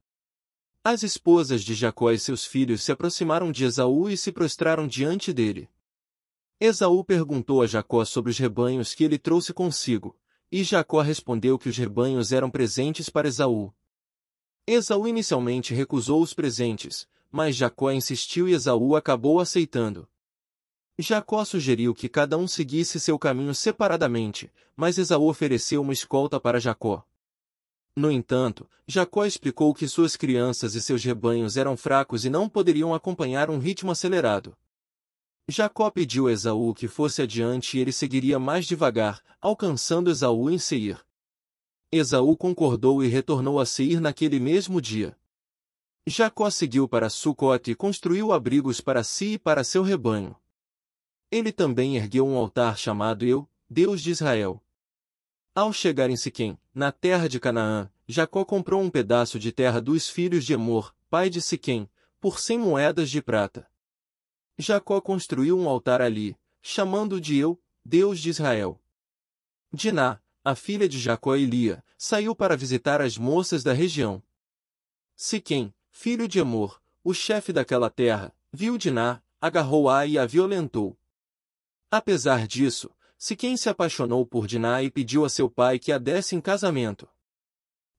As 0.83 1.01
esposas 1.01 1.63
de 1.63 1.73
Jacó 1.73 2.11
e 2.11 2.19
seus 2.19 2.45
filhos 2.45 2.83
se 2.83 2.91
aproximaram 2.91 3.51
de 3.51 3.65
Esaú 3.65 4.07
e 4.09 4.15
se 4.15 4.31
prostraram 4.31 4.87
diante 4.87 5.33
dele. 5.33 5.67
Esaú 6.59 7.03
perguntou 7.03 7.61
a 7.61 7.67
Jacó 7.67 8.05
sobre 8.05 8.31
os 8.31 8.37
rebanhos 8.37 8.93
que 8.93 9.03
ele 9.03 9.17
trouxe 9.17 9.51
consigo, 9.51 10.15
e 10.57 10.63
Jacó 10.63 11.01
respondeu 11.01 11.59
que 11.59 11.67
os 11.67 11.75
rebanhos 11.75 12.31
eram 12.31 12.49
presentes 12.49 13.09
para 13.09 13.27
Esaú. 13.27 13.73
Esaú 14.65 15.05
inicialmente 15.05 15.73
recusou 15.73 16.21
os 16.21 16.33
presentes, 16.33 17.05
mas 17.29 17.57
Jacó 17.57 17.91
insistiu 17.91 18.47
e 18.47 18.53
Esaú 18.53 18.95
acabou 18.95 19.41
aceitando. 19.41 20.07
Jacó 20.97 21.43
sugeriu 21.43 21.93
que 21.93 22.07
cada 22.07 22.37
um 22.37 22.47
seguisse 22.47 23.01
seu 23.01 23.19
caminho 23.19 23.53
separadamente, 23.53 24.49
mas 24.77 24.97
Esaú 24.97 25.27
ofereceu 25.27 25.81
uma 25.81 25.91
escolta 25.91 26.39
para 26.39 26.57
Jacó. 26.57 27.05
No 27.93 28.09
entanto, 28.09 28.65
Jacó 28.87 29.25
explicou 29.25 29.73
que 29.73 29.89
suas 29.89 30.15
crianças 30.15 30.73
e 30.73 30.81
seus 30.81 31.03
rebanhos 31.03 31.57
eram 31.57 31.75
fracos 31.75 32.23
e 32.23 32.29
não 32.29 32.47
poderiam 32.47 32.93
acompanhar 32.93 33.49
um 33.49 33.59
ritmo 33.59 33.91
acelerado. 33.91 34.55
Jacó 35.47 35.91
pediu 35.91 36.27
a 36.27 36.31
Esaú 36.31 36.73
que 36.73 36.87
fosse 36.87 37.21
adiante 37.21 37.77
e 37.77 37.79
ele 37.79 37.91
seguiria 37.91 38.39
mais 38.39 38.65
devagar, 38.65 39.21
alcançando 39.39 40.09
Esaú 40.09 40.49
em 40.49 40.57
Seir. 40.57 41.05
Esaú 41.91 42.35
concordou 42.35 43.03
e 43.03 43.07
retornou 43.07 43.59
a 43.59 43.65
Seir 43.65 44.01
naquele 44.01 44.39
mesmo 44.39 44.81
dia. 44.81 45.15
Jacó 46.07 46.49
seguiu 46.49 46.87
para 46.87 47.09
Sucote 47.09 47.71
e 47.71 47.75
construiu 47.75 48.33
abrigos 48.33 48.81
para 48.81 49.03
si 49.03 49.33
e 49.33 49.39
para 49.39 49.63
seu 49.63 49.83
rebanho. 49.83 50.35
Ele 51.31 51.51
também 51.51 51.95
ergueu 51.95 52.25
um 52.27 52.37
altar 52.37 52.77
chamado 52.77 53.23
Eu, 53.23 53.47
Deus 53.69 54.01
de 54.01 54.11
Israel. 54.11 54.61
Ao 55.53 55.71
chegar 55.71 56.09
em 56.09 56.17
Siquém, 56.17 56.57
na 56.73 56.91
terra 56.91 57.29
de 57.29 57.39
Canaã, 57.39 57.89
Jacó 58.07 58.43
comprou 58.43 58.81
um 58.81 58.89
pedaço 58.89 59.39
de 59.39 59.51
terra 59.51 59.79
dos 59.79 60.09
filhos 60.09 60.43
de 60.43 60.55
Amor, 60.55 60.93
pai 61.09 61.29
de 61.29 61.41
Siquém, 61.41 61.89
por 62.19 62.39
cem 62.39 62.57
moedas 62.57 63.09
de 63.09 63.21
prata. 63.21 63.67
Jacó 64.57 65.01
construiu 65.01 65.57
um 65.57 65.67
altar 65.67 66.01
ali, 66.01 66.37
chamando 66.61 67.19
de 67.19 67.37
Eu, 67.37 67.61
Deus 67.83 68.19
de 68.19 68.29
Israel. 68.29 68.81
Diná, 69.71 70.21
a 70.43 70.55
filha 70.55 70.87
de 70.87 70.99
Jacó 70.99 71.35
e 71.35 71.45
Lia, 71.45 71.83
saiu 71.97 72.35
para 72.35 72.55
visitar 72.55 73.01
as 73.01 73.17
moças 73.17 73.63
da 73.63 73.73
região. 73.73 74.21
Siquém, 75.15 75.73
filho 75.91 76.27
de 76.27 76.39
Amor, 76.39 76.81
o 77.03 77.13
chefe 77.13 77.51
daquela 77.51 77.89
terra, 77.89 78.35
viu 78.51 78.77
Diná, 78.77 79.21
agarrou-a 79.41 80.05
e 80.05 80.17
a 80.17 80.25
violentou. 80.25 80.97
Apesar 81.91 82.47
disso, 82.47 82.89
Siquém 83.17 83.55
se 83.55 83.69
apaixonou 83.69 84.25
por 84.25 84.45
Diná 84.45 84.83
e 84.83 84.91
pediu 84.91 85.25
a 85.25 85.29
seu 85.29 85.49
pai 85.49 85.79
que 85.79 85.91
a 85.91 85.97
desse 85.97 86.35
em 86.35 86.41
casamento. 86.41 87.07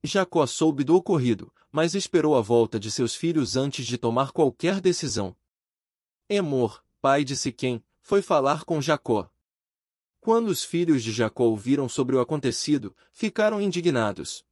Jacó 0.03 0.45
soube 0.45 0.83
do 0.83 0.95
ocorrido, 0.95 1.51
mas 1.71 1.95
esperou 1.95 2.35
a 2.37 2.41
volta 2.41 2.79
de 2.79 2.91
seus 2.91 3.15
filhos 3.15 3.57
antes 3.57 3.85
de 3.85 3.97
tomar 3.97 4.31
qualquer 4.31 4.79
decisão. 4.79 5.35
Emor, 6.29 6.83
pai 7.01 7.23
de 7.23 7.37
Siquém, 7.37 7.81
foi 8.01 8.21
falar 8.21 8.65
com 8.65 8.81
Jacó. 8.81 9.31
Quando 10.19 10.49
os 10.49 10.61
filhos 10.61 11.01
de 11.01 11.13
Jacó 11.13 11.45
ouviram 11.45 11.87
sobre 11.87 12.17
o 12.17 12.19
acontecido, 12.19 12.93
ficaram 13.13 13.61
indignados. 13.61 14.43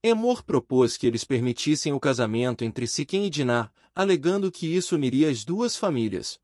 Emor 0.00 0.44
propôs 0.44 0.96
que 0.96 1.04
eles 1.04 1.24
permitissem 1.24 1.92
o 1.92 1.98
casamento 1.98 2.62
entre 2.62 2.86
Siquém 2.86 3.26
e 3.26 3.30
Diná, 3.30 3.72
alegando 3.92 4.52
que 4.52 4.68
isso 4.68 4.94
uniria 4.94 5.28
as 5.28 5.44
duas 5.44 5.76
famílias. 5.76 6.40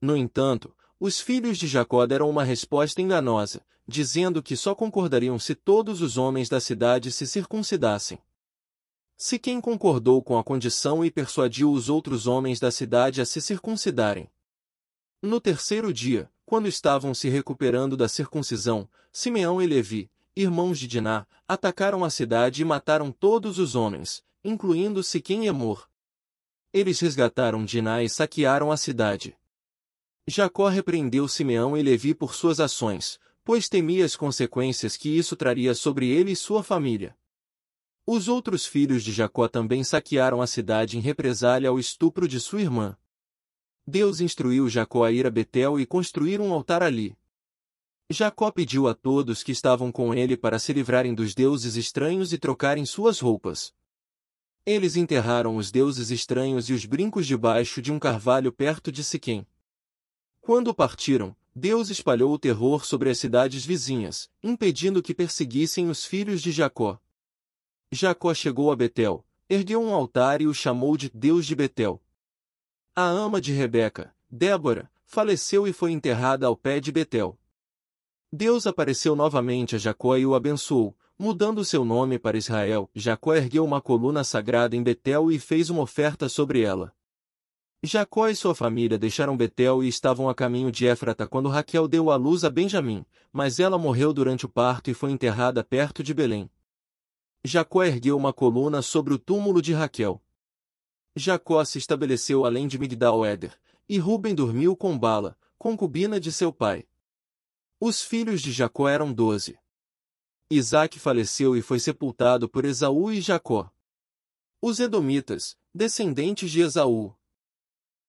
No 0.00 0.16
entanto, 0.16 0.74
os 0.98 1.20
filhos 1.20 1.56
de 1.56 1.68
Jacó 1.68 2.04
deram 2.04 2.28
uma 2.28 2.42
resposta 2.42 3.00
enganosa, 3.00 3.64
dizendo 3.86 4.42
que 4.42 4.56
só 4.56 4.74
concordariam 4.74 5.38
se 5.38 5.54
todos 5.54 6.02
os 6.02 6.18
homens 6.18 6.48
da 6.48 6.58
cidade 6.58 7.12
se 7.12 7.28
circuncidassem. 7.28 8.18
Se 9.24 9.38
quem 9.38 9.60
concordou 9.60 10.20
com 10.20 10.36
a 10.36 10.42
condição 10.42 11.04
e 11.04 11.08
persuadiu 11.08 11.70
os 11.70 11.88
outros 11.88 12.26
homens 12.26 12.58
da 12.58 12.72
cidade 12.72 13.20
a 13.20 13.24
se 13.24 13.40
circuncidarem. 13.40 14.28
No 15.22 15.40
terceiro 15.40 15.92
dia, 15.92 16.28
quando 16.44 16.66
estavam 16.66 17.14
se 17.14 17.28
recuperando 17.28 17.96
da 17.96 18.08
circuncisão, 18.08 18.88
Simeão 19.12 19.62
e 19.62 19.66
Levi, 19.68 20.10
irmãos 20.34 20.76
de 20.76 20.88
Diná, 20.88 21.24
atacaram 21.46 22.02
a 22.02 22.10
cidade 22.10 22.62
e 22.62 22.64
mataram 22.64 23.12
todos 23.12 23.60
os 23.60 23.76
homens, 23.76 24.24
incluindo 24.42 25.04
Siquém 25.04 25.44
e 25.44 25.48
Amor. 25.48 25.88
Eles 26.72 26.98
resgataram 26.98 27.64
Diná 27.64 28.02
e 28.02 28.08
saquearam 28.08 28.72
a 28.72 28.76
cidade. 28.76 29.36
Jacó 30.26 30.68
repreendeu 30.68 31.28
Simeão 31.28 31.76
e 31.76 31.82
Levi 31.84 32.12
por 32.12 32.34
suas 32.34 32.58
ações, 32.58 33.20
pois 33.44 33.68
temia 33.68 34.04
as 34.04 34.16
consequências 34.16 34.96
que 34.96 35.16
isso 35.16 35.36
traria 35.36 35.76
sobre 35.76 36.08
ele 36.08 36.32
e 36.32 36.36
sua 36.36 36.64
família. 36.64 37.16
Os 38.04 38.26
outros 38.26 38.66
filhos 38.66 39.04
de 39.04 39.12
Jacó 39.12 39.46
também 39.46 39.84
saquearam 39.84 40.42
a 40.42 40.46
cidade 40.46 40.98
em 40.98 41.00
represália 41.00 41.68
ao 41.68 41.78
estupro 41.78 42.26
de 42.26 42.40
sua 42.40 42.60
irmã. 42.60 42.96
Deus 43.86 44.20
instruiu 44.20 44.68
Jacó 44.68 45.04
a 45.04 45.12
ir 45.12 45.24
a 45.26 45.30
Betel 45.30 45.78
e 45.78 45.86
construir 45.86 46.40
um 46.40 46.52
altar 46.52 46.82
ali. 46.82 47.16
Jacó 48.10 48.50
pediu 48.50 48.88
a 48.88 48.94
todos 48.94 49.44
que 49.44 49.52
estavam 49.52 49.92
com 49.92 50.12
ele 50.12 50.36
para 50.36 50.58
se 50.58 50.72
livrarem 50.72 51.14
dos 51.14 51.32
deuses 51.32 51.76
estranhos 51.76 52.32
e 52.32 52.38
trocarem 52.38 52.84
suas 52.84 53.20
roupas. 53.20 53.72
Eles 54.66 54.96
enterraram 54.96 55.56
os 55.56 55.70
deuses 55.70 56.10
estranhos 56.10 56.68
e 56.68 56.72
os 56.72 56.84
brincos 56.84 57.26
debaixo 57.26 57.80
de 57.80 57.92
um 57.92 57.98
carvalho 57.98 58.52
perto 58.52 58.90
de 58.90 59.02
Siquém. 59.02 59.46
Quando 60.40 60.74
partiram, 60.74 61.36
Deus 61.54 61.88
espalhou 61.88 62.32
o 62.32 62.38
terror 62.38 62.84
sobre 62.84 63.10
as 63.10 63.18
cidades 63.18 63.64
vizinhas, 63.64 64.28
impedindo 64.42 65.02
que 65.02 65.14
perseguissem 65.14 65.88
os 65.88 66.04
filhos 66.04 66.42
de 66.42 66.50
Jacó. 66.50 67.00
Jacó 67.94 68.32
chegou 68.32 68.72
a 68.72 68.74
Betel, 68.74 69.22
ergueu 69.50 69.82
um 69.82 69.92
altar 69.92 70.40
e 70.40 70.46
o 70.46 70.54
chamou 70.54 70.96
de 70.96 71.10
Deus 71.12 71.44
de 71.44 71.54
Betel. 71.54 72.02
A 72.96 73.02
ama 73.02 73.38
de 73.38 73.52
Rebeca, 73.52 74.14
Débora, 74.30 74.90
faleceu 75.04 75.68
e 75.68 75.74
foi 75.74 75.92
enterrada 75.92 76.46
ao 76.46 76.56
pé 76.56 76.80
de 76.80 76.90
Betel. 76.90 77.38
Deus 78.32 78.66
apareceu 78.66 79.14
novamente 79.14 79.76
a 79.76 79.78
Jacó 79.78 80.16
e 80.16 80.24
o 80.24 80.34
abençoou, 80.34 80.96
mudando 81.18 81.62
seu 81.66 81.84
nome 81.84 82.18
para 82.18 82.38
Israel. 82.38 82.88
Jacó 82.94 83.34
ergueu 83.34 83.62
uma 83.62 83.82
coluna 83.82 84.24
sagrada 84.24 84.74
em 84.74 84.82
Betel 84.82 85.30
e 85.30 85.38
fez 85.38 85.68
uma 85.68 85.82
oferta 85.82 86.30
sobre 86.30 86.62
ela. 86.62 86.94
Jacó 87.82 88.26
e 88.26 88.34
sua 88.34 88.54
família 88.54 88.96
deixaram 88.96 89.36
Betel 89.36 89.84
e 89.84 89.88
estavam 89.88 90.30
a 90.30 90.34
caminho 90.34 90.72
de 90.72 90.86
Éfrata 90.86 91.26
quando 91.26 91.50
Raquel 91.50 91.86
deu 91.86 92.10
à 92.10 92.16
luz 92.16 92.42
a 92.42 92.48
Benjamim, 92.48 93.04
mas 93.30 93.60
ela 93.60 93.76
morreu 93.76 94.14
durante 94.14 94.46
o 94.46 94.48
parto 94.48 94.90
e 94.90 94.94
foi 94.94 95.10
enterrada 95.10 95.62
perto 95.62 96.02
de 96.02 96.14
Belém. 96.14 96.48
Jacó 97.44 97.82
ergueu 97.82 98.16
uma 98.16 98.32
coluna 98.32 98.82
sobre 98.82 99.12
o 99.12 99.18
túmulo 99.18 99.60
de 99.60 99.72
Raquel. 99.72 100.22
Jacó 101.16 101.64
se 101.64 101.78
estabeleceu 101.78 102.44
além 102.44 102.68
de 102.68 102.78
Migdal-Éder, 102.78 103.58
e 103.88 103.98
Ruben 103.98 104.34
dormiu 104.34 104.76
com 104.76 104.98
Bala, 104.98 105.36
concubina 105.58 106.20
de 106.20 106.30
seu 106.30 106.52
pai. 106.52 106.86
Os 107.80 108.02
filhos 108.02 108.40
de 108.40 108.52
Jacó 108.52 108.88
eram 108.88 109.12
doze. 109.12 109.58
Isaac 110.48 110.98
faleceu 110.98 111.56
e 111.56 111.62
foi 111.62 111.80
sepultado 111.80 112.48
por 112.48 112.64
Esaú 112.64 113.10
e 113.10 113.20
Jacó. 113.20 113.70
Os 114.60 114.78
Edomitas, 114.78 115.58
descendentes 115.74 116.50
de 116.50 116.60
Esaú, 116.60 117.16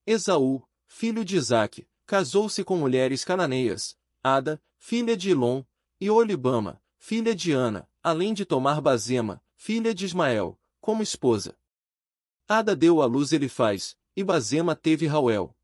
Esaú, 0.06 0.62
filho 0.86 1.24
de 1.24 1.38
Isaque, 1.38 1.88
casou-se 2.06 2.62
com 2.64 2.76
mulheres 2.76 3.24
cananeias, 3.24 3.98
Ada, 4.22 4.62
filha 4.78 5.16
de 5.16 5.30
Ilom, 5.30 5.64
e 6.00 6.10
Olibama, 6.10 6.82
filha 6.98 7.34
de 7.34 7.54
Ana, 7.54 7.90
além 8.04 8.34
de 8.34 8.46
tomar 8.46 8.82
Bazema, 8.82 9.42
filha 9.56 9.96
de 9.96 10.04
Ismael, 10.04 10.60
como 10.82 11.02
esposa. 11.02 11.58
Ada 12.48 12.76
deu 12.76 13.02
à 13.02 13.06
luz 13.06 13.32
Elifaz, 13.32 13.96
e 14.14 14.24
Bazema 14.24 14.76
teve 14.76 15.08
Rauel. 15.08 15.56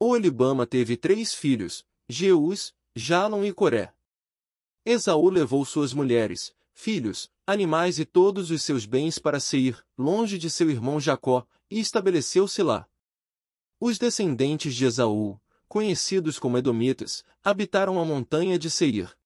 Olibama 0.00 0.66
teve 0.66 0.96
três 0.96 1.32
filhos, 1.32 1.86
Jeus, 2.08 2.74
Jalon 2.96 3.44
e 3.44 3.52
Coré. 3.52 3.94
Esaú 4.84 5.30
levou 5.30 5.64
suas 5.64 5.94
mulheres, 5.94 6.52
filhos, 6.74 7.30
animais 7.46 8.00
e 8.00 8.04
todos 8.04 8.50
os 8.50 8.62
seus 8.62 8.84
bens 8.84 9.18
para 9.18 9.38
Seir, 9.38 9.82
longe 9.96 10.36
de 10.36 10.50
seu 10.50 10.68
irmão 10.68 10.98
Jacó, 10.98 11.46
e 11.70 11.78
estabeleceu-se 11.78 12.62
lá. 12.62 12.86
Os 13.78 13.96
descendentes 13.96 14.74
de 14.74 14.84
Esaú, 14.84 15.40
conhecidos 15.68 16.38
como 16.38 16.58
Edomitas, 16.58 17.24
habitaram 17.42 18.00
a 18.00 18.04
montanha 18.04 18.58
de 18.58 18.68
Seir. 18.68 19.16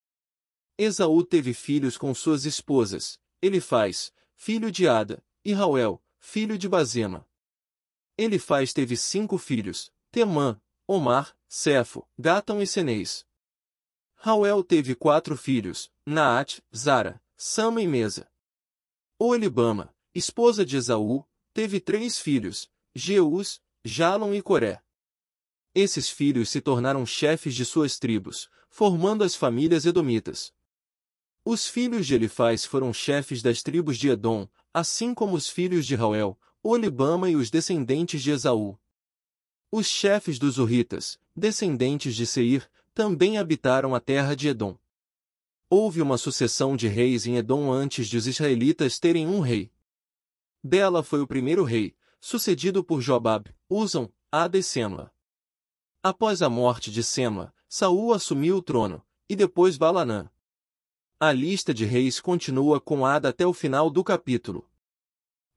Esaú 0.79 1.25
teve 1.25 1.53
filhos 1.53 1.99
com 1.99 2.15
suas 2.15 2.45
esposas, 2.45 3.19
Elifaz, 3.43 4.13
filho 4.37 4.71
de 4.71 4.87
Ada, 4.87 5.21
e 5.45 5.53
Rauel, 5.53 6.01
filho 6.21 6.57
de 6.57 6.69
Bazema. 6.69 7.29
Elifaz 8.17 8.73
teve 8.73 8.97
cinco 8.97 9.39
filhos, 9.39 9.93
Temã, 10.13 10.61
Omar, 10.87 11.37
Cefo, 11.49 12.09
Gatão 12.17 12.63
e 12.63 12.67
Senês. 12.67 13.27
Rauel 14.15 14.63
teve 14.63 14.95
quatro 14.95 15.37
filhos, 15.37 15.91
Naat, 16.07 16.63
Zara, 16.75 17.21
Sama 17.37 17.83
e 17.83 17.89
Mesa. 17.89 18.31
Olibama, 19.19 19.93
esposa 20.15 20.65
de 20.65 20.77
Esaú, 20.77 21.25
teve 21.53 21.81
três 21.81 22.21
filhos, 22.21 22.71
Jeus, 22.95 23.61
Jalon 23.85 24.33
e 24.33 24.41
Coré. 24.41 24.81
Esses 25.75 26.09
filhos 26.09 26.51
se 26.51 26.61
tornaram 26.61 27.05
chefes 27.05 27.57
de 27.57 27.65
suas 27.65 27.99
tribos, 27.99 28.49
formando 28.71 29.25
as 29.25 29.35
famílias 29.35 29.85
edomitas. 29.85 30.57
Os 31.51 31.67
filhos 31.67 32.07
de 32.07 32.15
Elifaz 32.15 32.67
foram 32.67 32.93
chefes 32.93 33.41
das 33.41 33.63
tribos 33.63 33.97
de 33.97 34.11
Edom, 34.11 34.47
assim 34.71 35.15
como 35.15 35.35
os 35.35 35.49
filhos 35.49 35.87
de 35.87 35.95
Rauel, 35.95 36.39
Olibama 36.63 37.31
e 37.31 37.37
os 37.37 37.49
descendentes 37.49 38.23
de 38.23 38.31
Esaú. 38.31 38.79
Os 39.73 39.87
chefes 39.87 40.39
dos 40.39 40.59
Uritas, 40.59 41.19
descendentes 41.35 42.15
de 42.15 42.27
Seir, 42.27 42.69
também 42.93 43.39
habitaram 43.39 43.95
a 43.95 43.99
terra 43.99 44.37
de 44.37 44.49
Edom. 44.49 44.77
Houve 45.71 46.03
uma 46.03 46.19
sucessão 46.19 46.77
de 46.77 46.87
reis 46.87 47.25
em 47.25 47.39
Edom 47.39 47.73
antes 47.73 48.09
de 48.09 48.19
os 48.19 48.27
israelitas 48.27 48.99
terem 48.99 49.27
um 49.27 49.41
rei. 49.41 49.73
Bela 50.63 51.03
foi 51.03 51.23
o 51.23 51.27
primeiro 51.27 51.65
rei, 51.65 51.97
sucedido 52.21 52.85
por 52.85 53.01
Jobab, 53.01 53.51
Uzam, 53.71 54.13
Ada 54.31 54.59
e 54.59 54.63
Semla. 54.63 55.11
Após 56.03 56.43
a 56.43 56.51
morte 56.51 56.91
de 56.91 57.03
Semla, 57.03 57.55
Saul 57.67 58.13
assumiu 58.13 58.59
o 58.59 58.63
trono, 58.63 59.03
e 59.27 59.35
depois 59.35 59.79
Balanã. 59.79 60.31
A 61.21 61.33
lista 61.33 61.75
de 61.75 61.85
reis 61.85 62.21
continua 62.21 62.81
com 62.81 63.05
Ada 63.05 63.31
até 63.31 63.45
o 63.45 63.53
final 63.53 63.91
do 63.91 64.05
capítulo. 64.05 64.71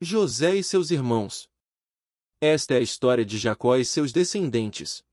José 0.02 0.56
e 0.56 0.64
seus 0.64 0.90
irmãos. 0.90 1.48
Esta 2.42 2.74
é 2.74 2.78
a 2.78 2.82
história 2.82 3.24
de 3.24 3.38
Jacó 3.38 3.76
e 3.76 3.86
seus 3.86 4.12
descendentes. 4.12 5.04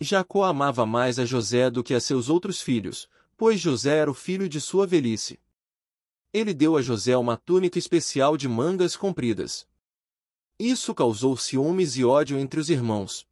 Jacó 0.00 0.44
amava 0.44 0.86
mais 0.86 1.18
a 1.18 1.24
José 1.24 1.68
do 1.68 1.82
que 1.82 1.94
a 1.94 2.00
seus 2.00 2.28
outros 2.28 2.60
filhos, 2.60 3.08
pois 3.36 3.58
José 3.58 3.96
era 3.96 4.08
o 4.08 4.14
filho 4.14 4.48
de 4.48 4.60
sua 4.60 4.86
velhice. 4.86 5.40
Ele 6.32 6.54
deu 6.54 6.76
a 6.76 6.80
José 6.80 7.16
uma 7.16 7.36
túnica 7.36 7.76
especial 7.76 8.36
de 8.36 8.46
mangas 8.46 8.94
compridas. 8.94 9.66
Isso 10.60 10.94
causou 10.94 11.36
ciúmes 11.36 11.96
e 11.96 12.04
ódio 12.04 12.38
entre 12.38 12.60
os 12.60 12.70
irmãos. 12.70 13.26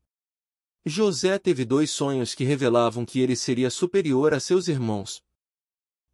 José 0.84 1.38
teve 1.38 1.64
dois 1.64 1.92
sonhos 1.92 2.34
que 2.34 2.42
revelavam 2.42 3.06
que 3.06 3.20
ele 3.20 3.36
seria 3.36 3.70
superior 3.70 4.34
a 4.34 4.40
seus 4.40 4.66
irmãos. 4.66 5.23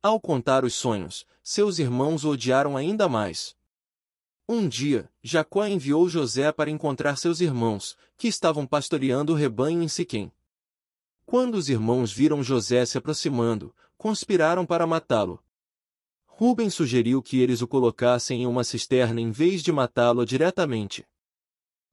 Ao 0.02 0.18
contar 0.18 0.64
os 0.64 0.74
sonhos, 0.74 1.26
seus 1.42 1.78
irmãos 1.78 2.24
o 2.24 2.30
odiaram 2.30 2.74
ainda 2.74 3.06
mais. 3.06 3.54
Um 4.48 4.66
dia, 4.66 5.10
Jacó 5.22 5.66
enviou 5.66 6.08
José 6.08 6.50
para 6.50 6.70
encontrar 6.70 7.16
seus 7.16 7.42
irmãos, 7.42 7.98
que 8.16 8.26
estavam 8.26 8.66
pastoreando 8.66 9.34
o 9.34 9.36
rebanho 9.36 9.82
em 9.82 9.88
Siquém. 9.88 10.32
Quando 11.26 11.56
os 11.56 11.68
irmãos 11.68 12.10
viram 12.10 12.42
José 12.42 12.86
se 12.86 12.96
aproximando, 12.96 13.74
conspiraram 13.98 14.64
para 14.64 14.86
matá-lo. 14.86 15.38
Rubem 16.26 16.70
sugeriu 16.70 17.22
que 17.22 17.38
eles 17.38 17.60
o 17.60 17.68
colocassem 17.68 18.44
em 18.44 18.46
uma 18.46 18.64
cisterna 18.64 19.20
em 19.20 19.30
vez 19.30 19.62
de 19.62 19.70
matá-lo 19.70 20.24
diretamente. 20.24 21.06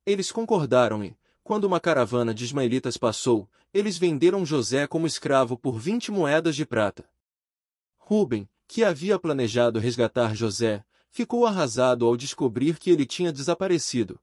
Eles 0.06 0.32
concordaram 0.32 1.04
e, 1.04 1.14
quando 1.44 1.66
uma 1.66 1.82
caravana 1.82 2.34
de 2.34 2.46
ismaelitas 2.46 2.96
passou, 2.96 3.50
eles 3.74 3.98
venderam 3.98 4.46
José 4.46 4.88
como 4.88 5.06
escravo 5.06 5.58
por 5.58 5.78
vinte 5.78 6.10
moedas 6.10 6.56
de 6.56 6.66
prata. 6.66 7.06
Rubem, 8.10 8.50
que 8.70 8.86
havia 8.86 9.20
planejado 9.20 9.82
resgatar 9.82 10.34
José, 10.34 10.82
ficou 11.10 11.46
arrasado 11.46 12.06
ao 12.06 12.16
descobrir 12.16 12.80
que 12.80 12.90
ele 12.90 13.06
tinha 13.06 13.34
desaparecido. 13.34 14.18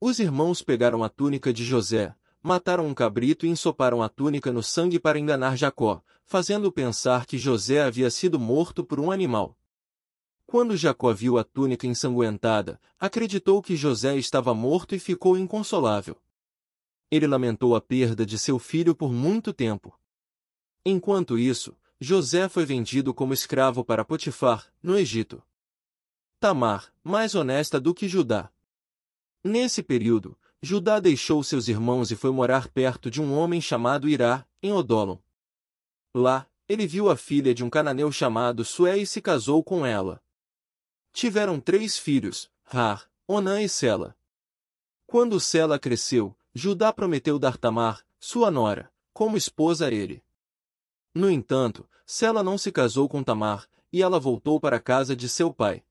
Os 0.00 0.18
irmãos 0.18 0.62
pegaram 0.62 1.04
a 1.04 1.10
túnica 1.10 1.52
de 1.52 1.62
José, 1.62 2.14
mataram 2.42 2.86
um 2.86 2.94
cabrito 2.94 3.44
e 3.44 3.50
ensoparam 3.50 4.02
a 4.02 4.08
túnica 4.08 4.50
no 4.50 4.62
sangue 4.62 4.98
para 4.98 5.18
enganar 5.18 5.58
Jacó, 5.58 6.02
fazendo-o 6.24 6.72
pensar 6.72 7.26
que 7.26 7.36
José 7.36 7.82
havia 7.82 8.08
sido 8.08 8.40
morto 8.40 8.82
por 8.82 8.98
um 8.98 9.10
animal. 9.10 9.58
Quando 10.46 10.74
Jacó 10.74 11.12
viu 11.12 11.36
a 11.36 11.44
túnica 11.44 11.86
ensanguentada, 11.86 12.80
acreditou 12.98 13.60
que 13.60 13.76
José 13.76 14.16
estava 14.16 14.54
morto 14.54 14.94
e 14.94 14.98
ficou 14.98 15.36
inconsolável. 15.36 16.16
Ele 17.10 17.26
lamentou 17.26 17.76
a 17.76 17.80
perda 17.82 18.24
de 18.24 18.38
seu 18.38 18.58
filho 18.58 18.94
por 18.94 19.12
muito 19.12 19.52
tempo. 19.52 19.94
Enquanto 20.82 21.38
isso, 21.38 21.76
José 21.98 22.48
foi 22.48 22.66
vendido 22.66 23.14
como 23.14 23.32
escravo 23.32 23.82
para 23.82 24.04
Potifar, 24.04 24.70
no 24.82 24.98
Egito. 24.98 25.42
Tamar, 26.38 26.92
mais 27.02 27.34
honesta 27.34 27.80
do 27.80 27.94
que 27.94 28.06
Judá. 28.06 28.50
Nesse 29.42 29.82
período, 29.82 30.38
Judá 30.60 31.00
deixou 31.00 31.42
seus 31.42 31.68
irmãos 31.68 32.10
e 32.10 32.16
foi 32.16 32.30
morar 32.30 32.68
perto 32.68 33.10
de 33.10 33.22
um 33.22 33.32
homem 33.34 33.60
chamado 33.60 34.08
Irá, 34.08 34.46
em 34.62 34.72
Odolon. 34.72 35.16
Lá, 36.14 36.46
ele 36.68 36.86
viu 36.86 37.08
a 37.08 37.16
filha 37.16 37.54
de 37.54 37.64
um 37.64 37.70
cananeu 37.70 38.12
chamado 38.12 38.64
Sué 38.64 38.98
e 38.98 39.06
se 39.06 39.22
casou 39.22 39.64
com 39.64 39.86
ela. 39.86 40.22
Tiveram 41.12 41.58
três 41.58 41.98
filhos, 41.98 42.50
Rar, 42.64 43.10
Onã 43.26 43.62
e 43.62 43.68
Sela. 43.68 44.14
Quando 45.06 45.40
Sela 45.40 45.78
cresceu, 45.78 46.36
Judá 46.54 46.92
prometeu 46.92 47.38
dar 47.38 47.56
Tamar, 47.56 48.04
sua 48.18 48.50
nora, 48.50 48.92
como 49.14 49.36
esposa 49.36 49.86
a 49.86 49.90
ele. 49.92 50.25
No 51.16 51.30
entanto, 51.30 51.88
Sela 52.04 52.42
não 52.42 52.58
se 52.58 52.70
casou 52.70 53.08
com 53.08 53.22
Tamar, 53.22 53.66
e 53.90 54.02
ela 54.02 54.20
voltou 54.20 54.60
para 54.60 54.76
a 54.76 54.80
casa 54.80 55.16
de 55.16 55.30
seu 55.30 55.50
pai. 55.50 55.82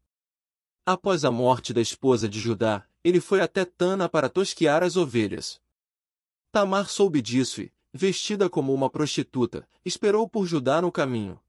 Após 0.86 1.26
a 1.26 1.32
morte 1.32 1.74
da 1.74 1.82
esposa 1.82 2.30
de 2.30 2.40
Judá, 2.40 2.86
ele 3.04 3.20
foi 3.20 3.42
até 3.42 3.66
Tana 3.66 4.08
para 4.08 4.30
tosquiar 4.30 4.84
as 4.84 4.96
ovelhas. 4.96 5.60
Tamar 6.52 6.88
soube 6.90 7.24
disso 7.24 7.60
e, 7.60 7.74
vestida 7.92 8.48
como 8.52 8.72
uma 8.72 8.88
prostituta, 8.88 9.68
esperou 9.84 10.30
por 10.30 10.46
Judá 10.46 10.80
no 10.80 10.92
caminho. 10.92 11.40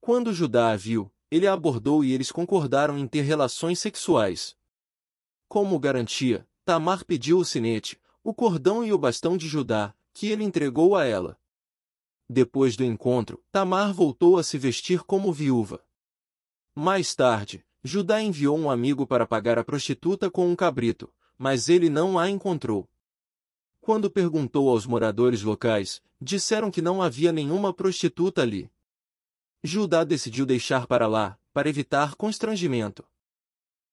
Quando 0.00 0.32
Judá 0.32 0.70
a 0.70 0.76
viu, 0.76 1.10
ele 1.32 1.48
a 1.48 1.52
abordou 1.52 2.04
e 2.04 2.12
eles 2.12 2.30
concordaram 2.30 2.96
em 2.96 3.08
ter 3.08 3.22
relações 3.22 3.80
sexuais. 3.80 4.56
Como 5.48 5.80
garantia, 5.80 6.46
Tamar 6.64 7.04
pediu 7.04 7.38
o 7.38 7.44
sinete, 7.44 8.00
o 8.22 8.32
cordão 8.32 8.84
e 8.84 8.92
o 8.92 8.98
bastão 8.98 9.36
de 9.36 9.48
Judá, 9.48 9.92
que 10.12 10.28
ele 10.28 10.44
entregou 10.44 10.94
a 10.94 11.04
ela. 11.04 11.36
Depois 12.28 12.76
do 12.76 12.84
encontro, 12.84 13.42
Tamar 13.52 13.92
voltou 13.92 14.38
a 14.38 14.42
se 14.42 14.56
vestir 14.56 15.02
como 15.02 15.32
viúva. 15.32 15.84
Mais 16.74 17.14
tarde, 17.14 17.64
Judá 17.82 18.22
enviou 18.22 18.58
um 18.58 18.70
amigo 18.70 19.06
para 19.06 19.26
pagar 19.26 19.58
a 19.58 19.64
prostituta 19.64 20.30
com 20.30 20.48
um 20.48 20.56
cabrito, 20.56 21.12
mas 21.36 21.68
ele 21.68 21.90
não 21.90 22.18
a 22.18 22.30
encontrou. 22.30 22.88
Quando 23.80 24.10
perguntou 24.10 24.70
aos 24.70 24.86
moradores 24.86 25.42
locais, 25.42 26.02
disseram 26.18 26.70
que 26.70 26.80
não 26.80 27.02
havia 27.02 27.30
nenhuma 27.30 27.74
prostituta 27.74 28.40
ali. 28.40 28.70
Judá 29.62 30.02
decidiu 30.02 30.46
deixar 30.46 30.86
para 30.86 31.06
lá, 31.06 31.38
para 31.52 31.68
evitar 31.68 32.14
constrangimento. 32.14 33.04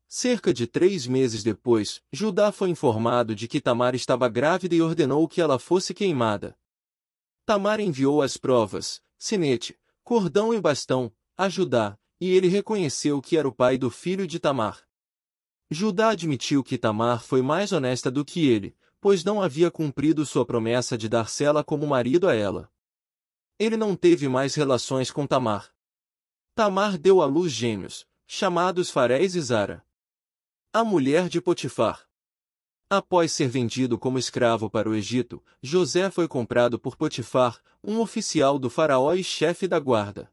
Cerca 0.08 0.54
de 0.54 0.68
três 0.68 1.06
meses 1.06 1.44
depois, 1.44 2.02
Judá 2.12 2.52
foi 2.52 2.70
informado 2.70 3.36
de 3.36 3.48
que 3.48 3.62
Tamar 3.62 3.96
estava 3.96 4.30
grávida 4.30 4.76
e 4.76 4.82
ordenou 4.82 5.28
que 5.28 5.42
ela 5.42 5.60
fosse 5.60 5.94
queimada. 5.94 6.58
Tamar 7.46 7.80
enviou 7.80 8.22
as 8.22 8.38
provas, 8.38 9.02
sinete, 9.18 9.80
cordão 10.04 10.54
e 10.54 10.62
bastão, 10.62 11.12
a 11.38 11.50
Judá, 11.50 11.98
e 12.20 12.30
ele 12.30 12.48
reconheceu 12.48 13.22
que 13.22 13.36
era 13.36 13.48
o 13.48 13.54
pai 13.54 13.78
do 13.78 13.90
filho 13.90 14.28
de 14.28 14.40
Tamar. 14.40 14.88
Judá 15.70 16.10
admitiu 16.10 16.64
que 16.64 16.78
Tamar 16.78 17.24
foi 17.24 17.42
mais 17.42 17.72
honesta 17.72 18.12
do 18.12 18.24
que 18.24 18.48
ele, 18.48 18.76
pois 19.00 19.24
não 19.24 19.42
havia 19.42 19.72
cumprido 19.72 20.26
sua 20.26 20.46
promessa 20.46 20.98
de 20.98 21.10
dar 21.10 21.28
Sela 21.30 21.64
como 21.64 21.88
marido 21.88 22.28
a 22.28 22.36
ela. 22.36 22.72
Ele 23.58 23.76
não 23.76 23.96
teve 23.96 24.28
mais 24.28 24.54
relações 24.54 25.10
com 25.10 25.26
Tamar. 25.26 25.74
Tamar 26.54 26.98
deu 26.98 27.22
à 27.22 27.26
luz 27.26 27.52
gêmeos, 27.52 28.06
chamados 28.28 28.92
Farés 28.92 29.36
e 29.36 29.42
Zara. 29.42 29.84
A 30.72 30.84
mulher 30.84 31.28
de 31.28 31.42
Potifar. 31.42 32.08
Após 32.94 33.32
ser 33.32 33.48
vendido 33.48 33.98
como 33.98 34.20
escravo 34.20 34.70
para 34.70 34.90
o 34.90 34.94
Egito, 34.94 35.42
José 35.62 36.12
foi 36.12 36.28
comprado 36.28 36.78
por 36.78 36.98
Potifar, 36.98 37.58
um 37.82 38.02
oficial 38.02 38.60
do 38.60 38.70
faraó 38.70 39.14
e 39.14 39.24
chefe 39.24 39.66
da 39.66 39.80
guarda. 39.80 40.30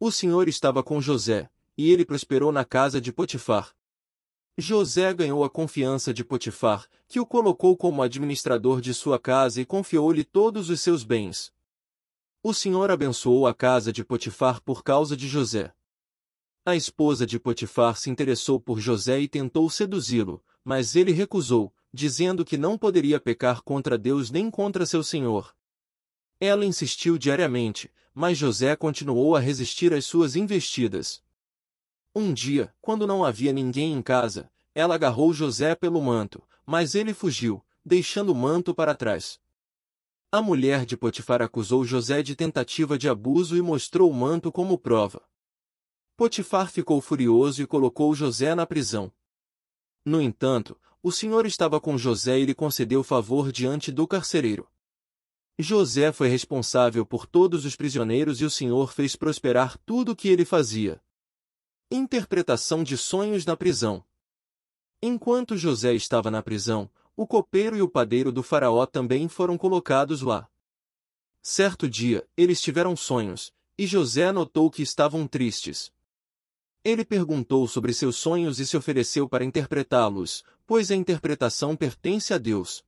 O 0.00 0.10
Senhor 0.10 0.48
estava 0.48 0.82
com 0.82 1.00
José, 1.00 1.48
e 1.78 1.92
ele 1.92 2.04
prosperou 2.04 2.50
na 2.50 2.64
casa 2.64 3.00
de 3.00 3.12
Potifar. 3.12 3.72
José 4.58 5.14
ganhou 5.14 5.44
a 5.44 5.48
confiança 5.48 6.12
de 6.12 6.24
Potifar, 6.24 6.88
que 7.06 7.20
o 7.20 7.24
colocou 7.24 7.76
como 7.76 8.02
administrador 8.02 8.80
de 8.80 8.92
sua 8.92 9.16
casa 9.16 9.60
e 9.60 9.64
confiou-lhe 9.64 10.24
todos 10.24 10.70
os 10.70 10.80
seus 10.80 11.04
bens. 11.04 11.52
O 12.42 12.52
Senhor 12.52 12.90
abençoou 12.90 13.46
a 13.46 13.54
casa 13.54 13.92
de 13.92 14.04
Potifar 14.04 14.60
por 14.60 14.82
causa 14.82 15.16
de 15.16 15.28
José. 15.28 15.72
A 16.66 16.74
esposa 16.74 17.24
de 17.24 17.38
Potifar 17.38 17.96
se 17.96 18.10
interessou 18.10 18.58
por 18.58 18.80
José 18.80 19.20
e 19.20 19.28
tentou 19.28 19.70
seduzi-lo, 19.70 20.42
mas 20.64 20.94
ele 20.96 21.12
recusou, 21.12 21.72
dizendo 21.92 22.44
que 22.44 22.56
não 22.56 22.78
poderia 22.78 23.18
pecar 23.18 23.62
contra 23.62 23.98
Deus 23.98 24.30
nem 24.30 24.50
contra 24.50 24.86
seu 24.86 25.02
senhor. 25.02 25.54
Ela 26.38 26.64
insistiu 26.64 27.18
diariamente, 27.18 27.90
mas 28.14 28.38
José 28.38 28.74
continuou 28.76 29.36
a 29.36 29.40
resistir 29.40 29.92
às 29.92 30.04
suas 30.04 30.36
investidas. 30.36 31.22
Um 32.14 32.32
dia, 32.32 32.74
quando 32.80 33.06
não 33.06 33.24
havia 33.24 33.52
ninguém 33.52 33.92
em 33.92 34.02
casa, 34.02 34.50
ela 34.74 34.94
agarrou 34.94 35.32
José 35.32 35.74
pelo 35.74 36.00
manto, 36.00 36.42
mas 36.66 36.94
ele 36.94 37.14
fugiu, 37.14 37.64
deixando 37.84 38.30
o 38.30 38.34
manto 38.34 38.74
para 38.74 38.94
trás. 38.94 39.40
A 40.32 40.40
mulher 40.40 40.86
de 40.86 40.96
Potifar 40.96 41.42
acusou 41.42 41.84
José 41.84 42.22
de 42.22 42.36
tentativa 42.36 42.96
de 42.96 43.08
abuso 43.08 43.56
e 43.56 43.62
mostrou 43.62 44.10
o 44.10 44.14
manto 44.14 44.52
como 44.52 44.78
prova. 44.78 45.22
Potifar 46.16 46.70
ficou 46.70 47.00
furioso 47.00 47.62
e 47.62 47.66
colocou 47.66 48.14
José 48.14 48.54
na 48.54 48.64
prisão. 48.64 49.12
No 50.04 50.20
entanto, 50.20 50.78
o 51.02 51.10
Senhor 51.10 51.46
estava 51.46 51.80
com 51.80 51.96
José 51.96 52.38
e 52.38 52.44
lhe 52.44 52.54
concedeu 52.54 53.02
favor 53.02 53.52
diante 53.52 53.90
do 53.90 54.06
carcereiro. 54.06 54.68
José 55.58 56.10
foi 56.12 56.28
responsável 56.28 57.04
por 57.04 57.26
todos 57.26 57.64
os 57.64 57.76
prisioneiros 57.76 58.40
e 58.40 58.44
o 58.44 58.50
Senhor 58.50 58.92
fez 58.92 59.14
prosperar 59.14 59.76
tudo 59.84 60.12
o 60.12 60.16
que 60.16 60.28
ele 60.28 60.44
fazia. 60.44 61.02
Interpretação 61.90 62.82
de 62.82 62.96
sonhos 62.96 63.44
na 63.44 63.56
prisão. 63.56 64.04
Enquanto 65.02 65.56
José 65.56 65.94
estava 65.94 66.30
na 66.30 66.42
prisão, 66.42 66.90
o 67.16 67.26
copeiro 67.26 67.76
e 67.76 67.82
o 67.82 67.88
padeiro 67.88 68.32
do 68.32 68.42
faraó 68.42 68.86
também 68.86 69.28
foram 69.28 69.58
colocados 69.58 70.22
lá. 70.22 70.48
Certo 71.42 71.88
dia, 71.88 72.26
eles 72.36 72.60
tiveram 72.60 72.94
sonhos, 72.94 73.52
e 73.76 73.86
José 73.86 74.30
notou 74.30 74.70
que 74.70 74.82
estavam 74.82 75.26
tristes. 75.26 75.90
Ele 76.82 77.04
perguntou 77.04 77.68
sobre 77.68 77.92
seus 77.92 78.16
sonhos 78.16 78.58
e 78.58 78.66
se 78.66 78.76
ofereceu 78.76 79.28
para 79.28 79.44
interpretá-los, 79.44 80.42
pois 80.66 80.90
a 80.90 80.96
interpretação 80.96 81.76
pertence 81.76 82.32
a 82.32 82.38
Deus. 82.38 82.82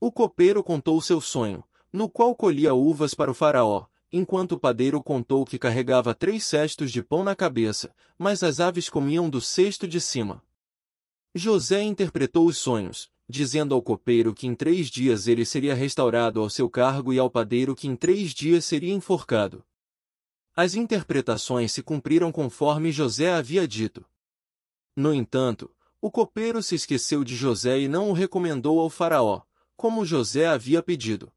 O 0.00 0.10
copeiro 0.10 0.64
contou 0.64 1.00
seu 1.02 1.20
sonho, 1.20 1.62
no 1.92 2.08
qual 2.08 2.34
colhia 2.34 2.72
uvas 2.72 3.12
para 3.12 3.30
o 3.30 3.34
faraó, 3.34 3.86
enquanto 4.10 4.52
o 4.52 4.58
padeiro 4.58 5.02
contou 5.02 5.44
que 5.44 5.58
carregava 5.58 6.14
três 6.14 6.44
cestos 6.44 6.90
de 6.90 7.02
pão 7.02 7.22
na 7.22 7.36
cabeça, 7.36 7.94
mas 8.18 8.42
as 8.42 8.58
aves 8.58 8.88
comiam 8.88 9.28
do 9.28 9.40
cesto 9.40 9.86
de 9.86 10.00
cima. 10.00 10.42
José 11.34 11.82
interpretou 11.82 12.46
os 12.46 12.56
sonhos, 12.56 13.10
dizendo 13.28 13.74
ao 13.74 13.82
copeiro 13.82 14.32
que 14.32 14.46
em 14.46 14.54
três 14.54 14.88
dias 14.88 15.26
ele 15.26 15.44
seria 15.44 15.74
restaurado 15.74 16.40
ao 16.40 16.48
seu 16.48 16.70
cargo 16.70 17.12
e 17.12 17.18
ao 17.18 17.28
padeiro 17.28 17.74
que 17.74 17.86
em 17.86 17.96
três 17.96 18.32
dias 18.32 18.64
seria 18.64 18.94
enforcado. 18.94 19.62
As 20.56 20.76
interpretações 20.76 21.72
se 21.72 21.82
cumpriram 21.82 22.30
conforme 22.30 22.92
José 22.92 23.32
havia 23.32 23.66
dito. 23.66 24.04
No 24.94 25.12
entanto, 25.12 25.68
o 26.00 26.12
copeiro 26.12 26.62
se 26.62 26.76
esqueceu 26.76 27.24
de 27.24 27.34
José 27.34 27.80
e 27.80 27.88
não 27.88 28.10
o 28.10 28.12
recomendou 28.12 28.78
ao 28.78 28.88
faraó, 28.88 29.42
como 29.76 30.04
José 30.04 30.46
havia 30.46 30.80
pedido. 30.80 31.32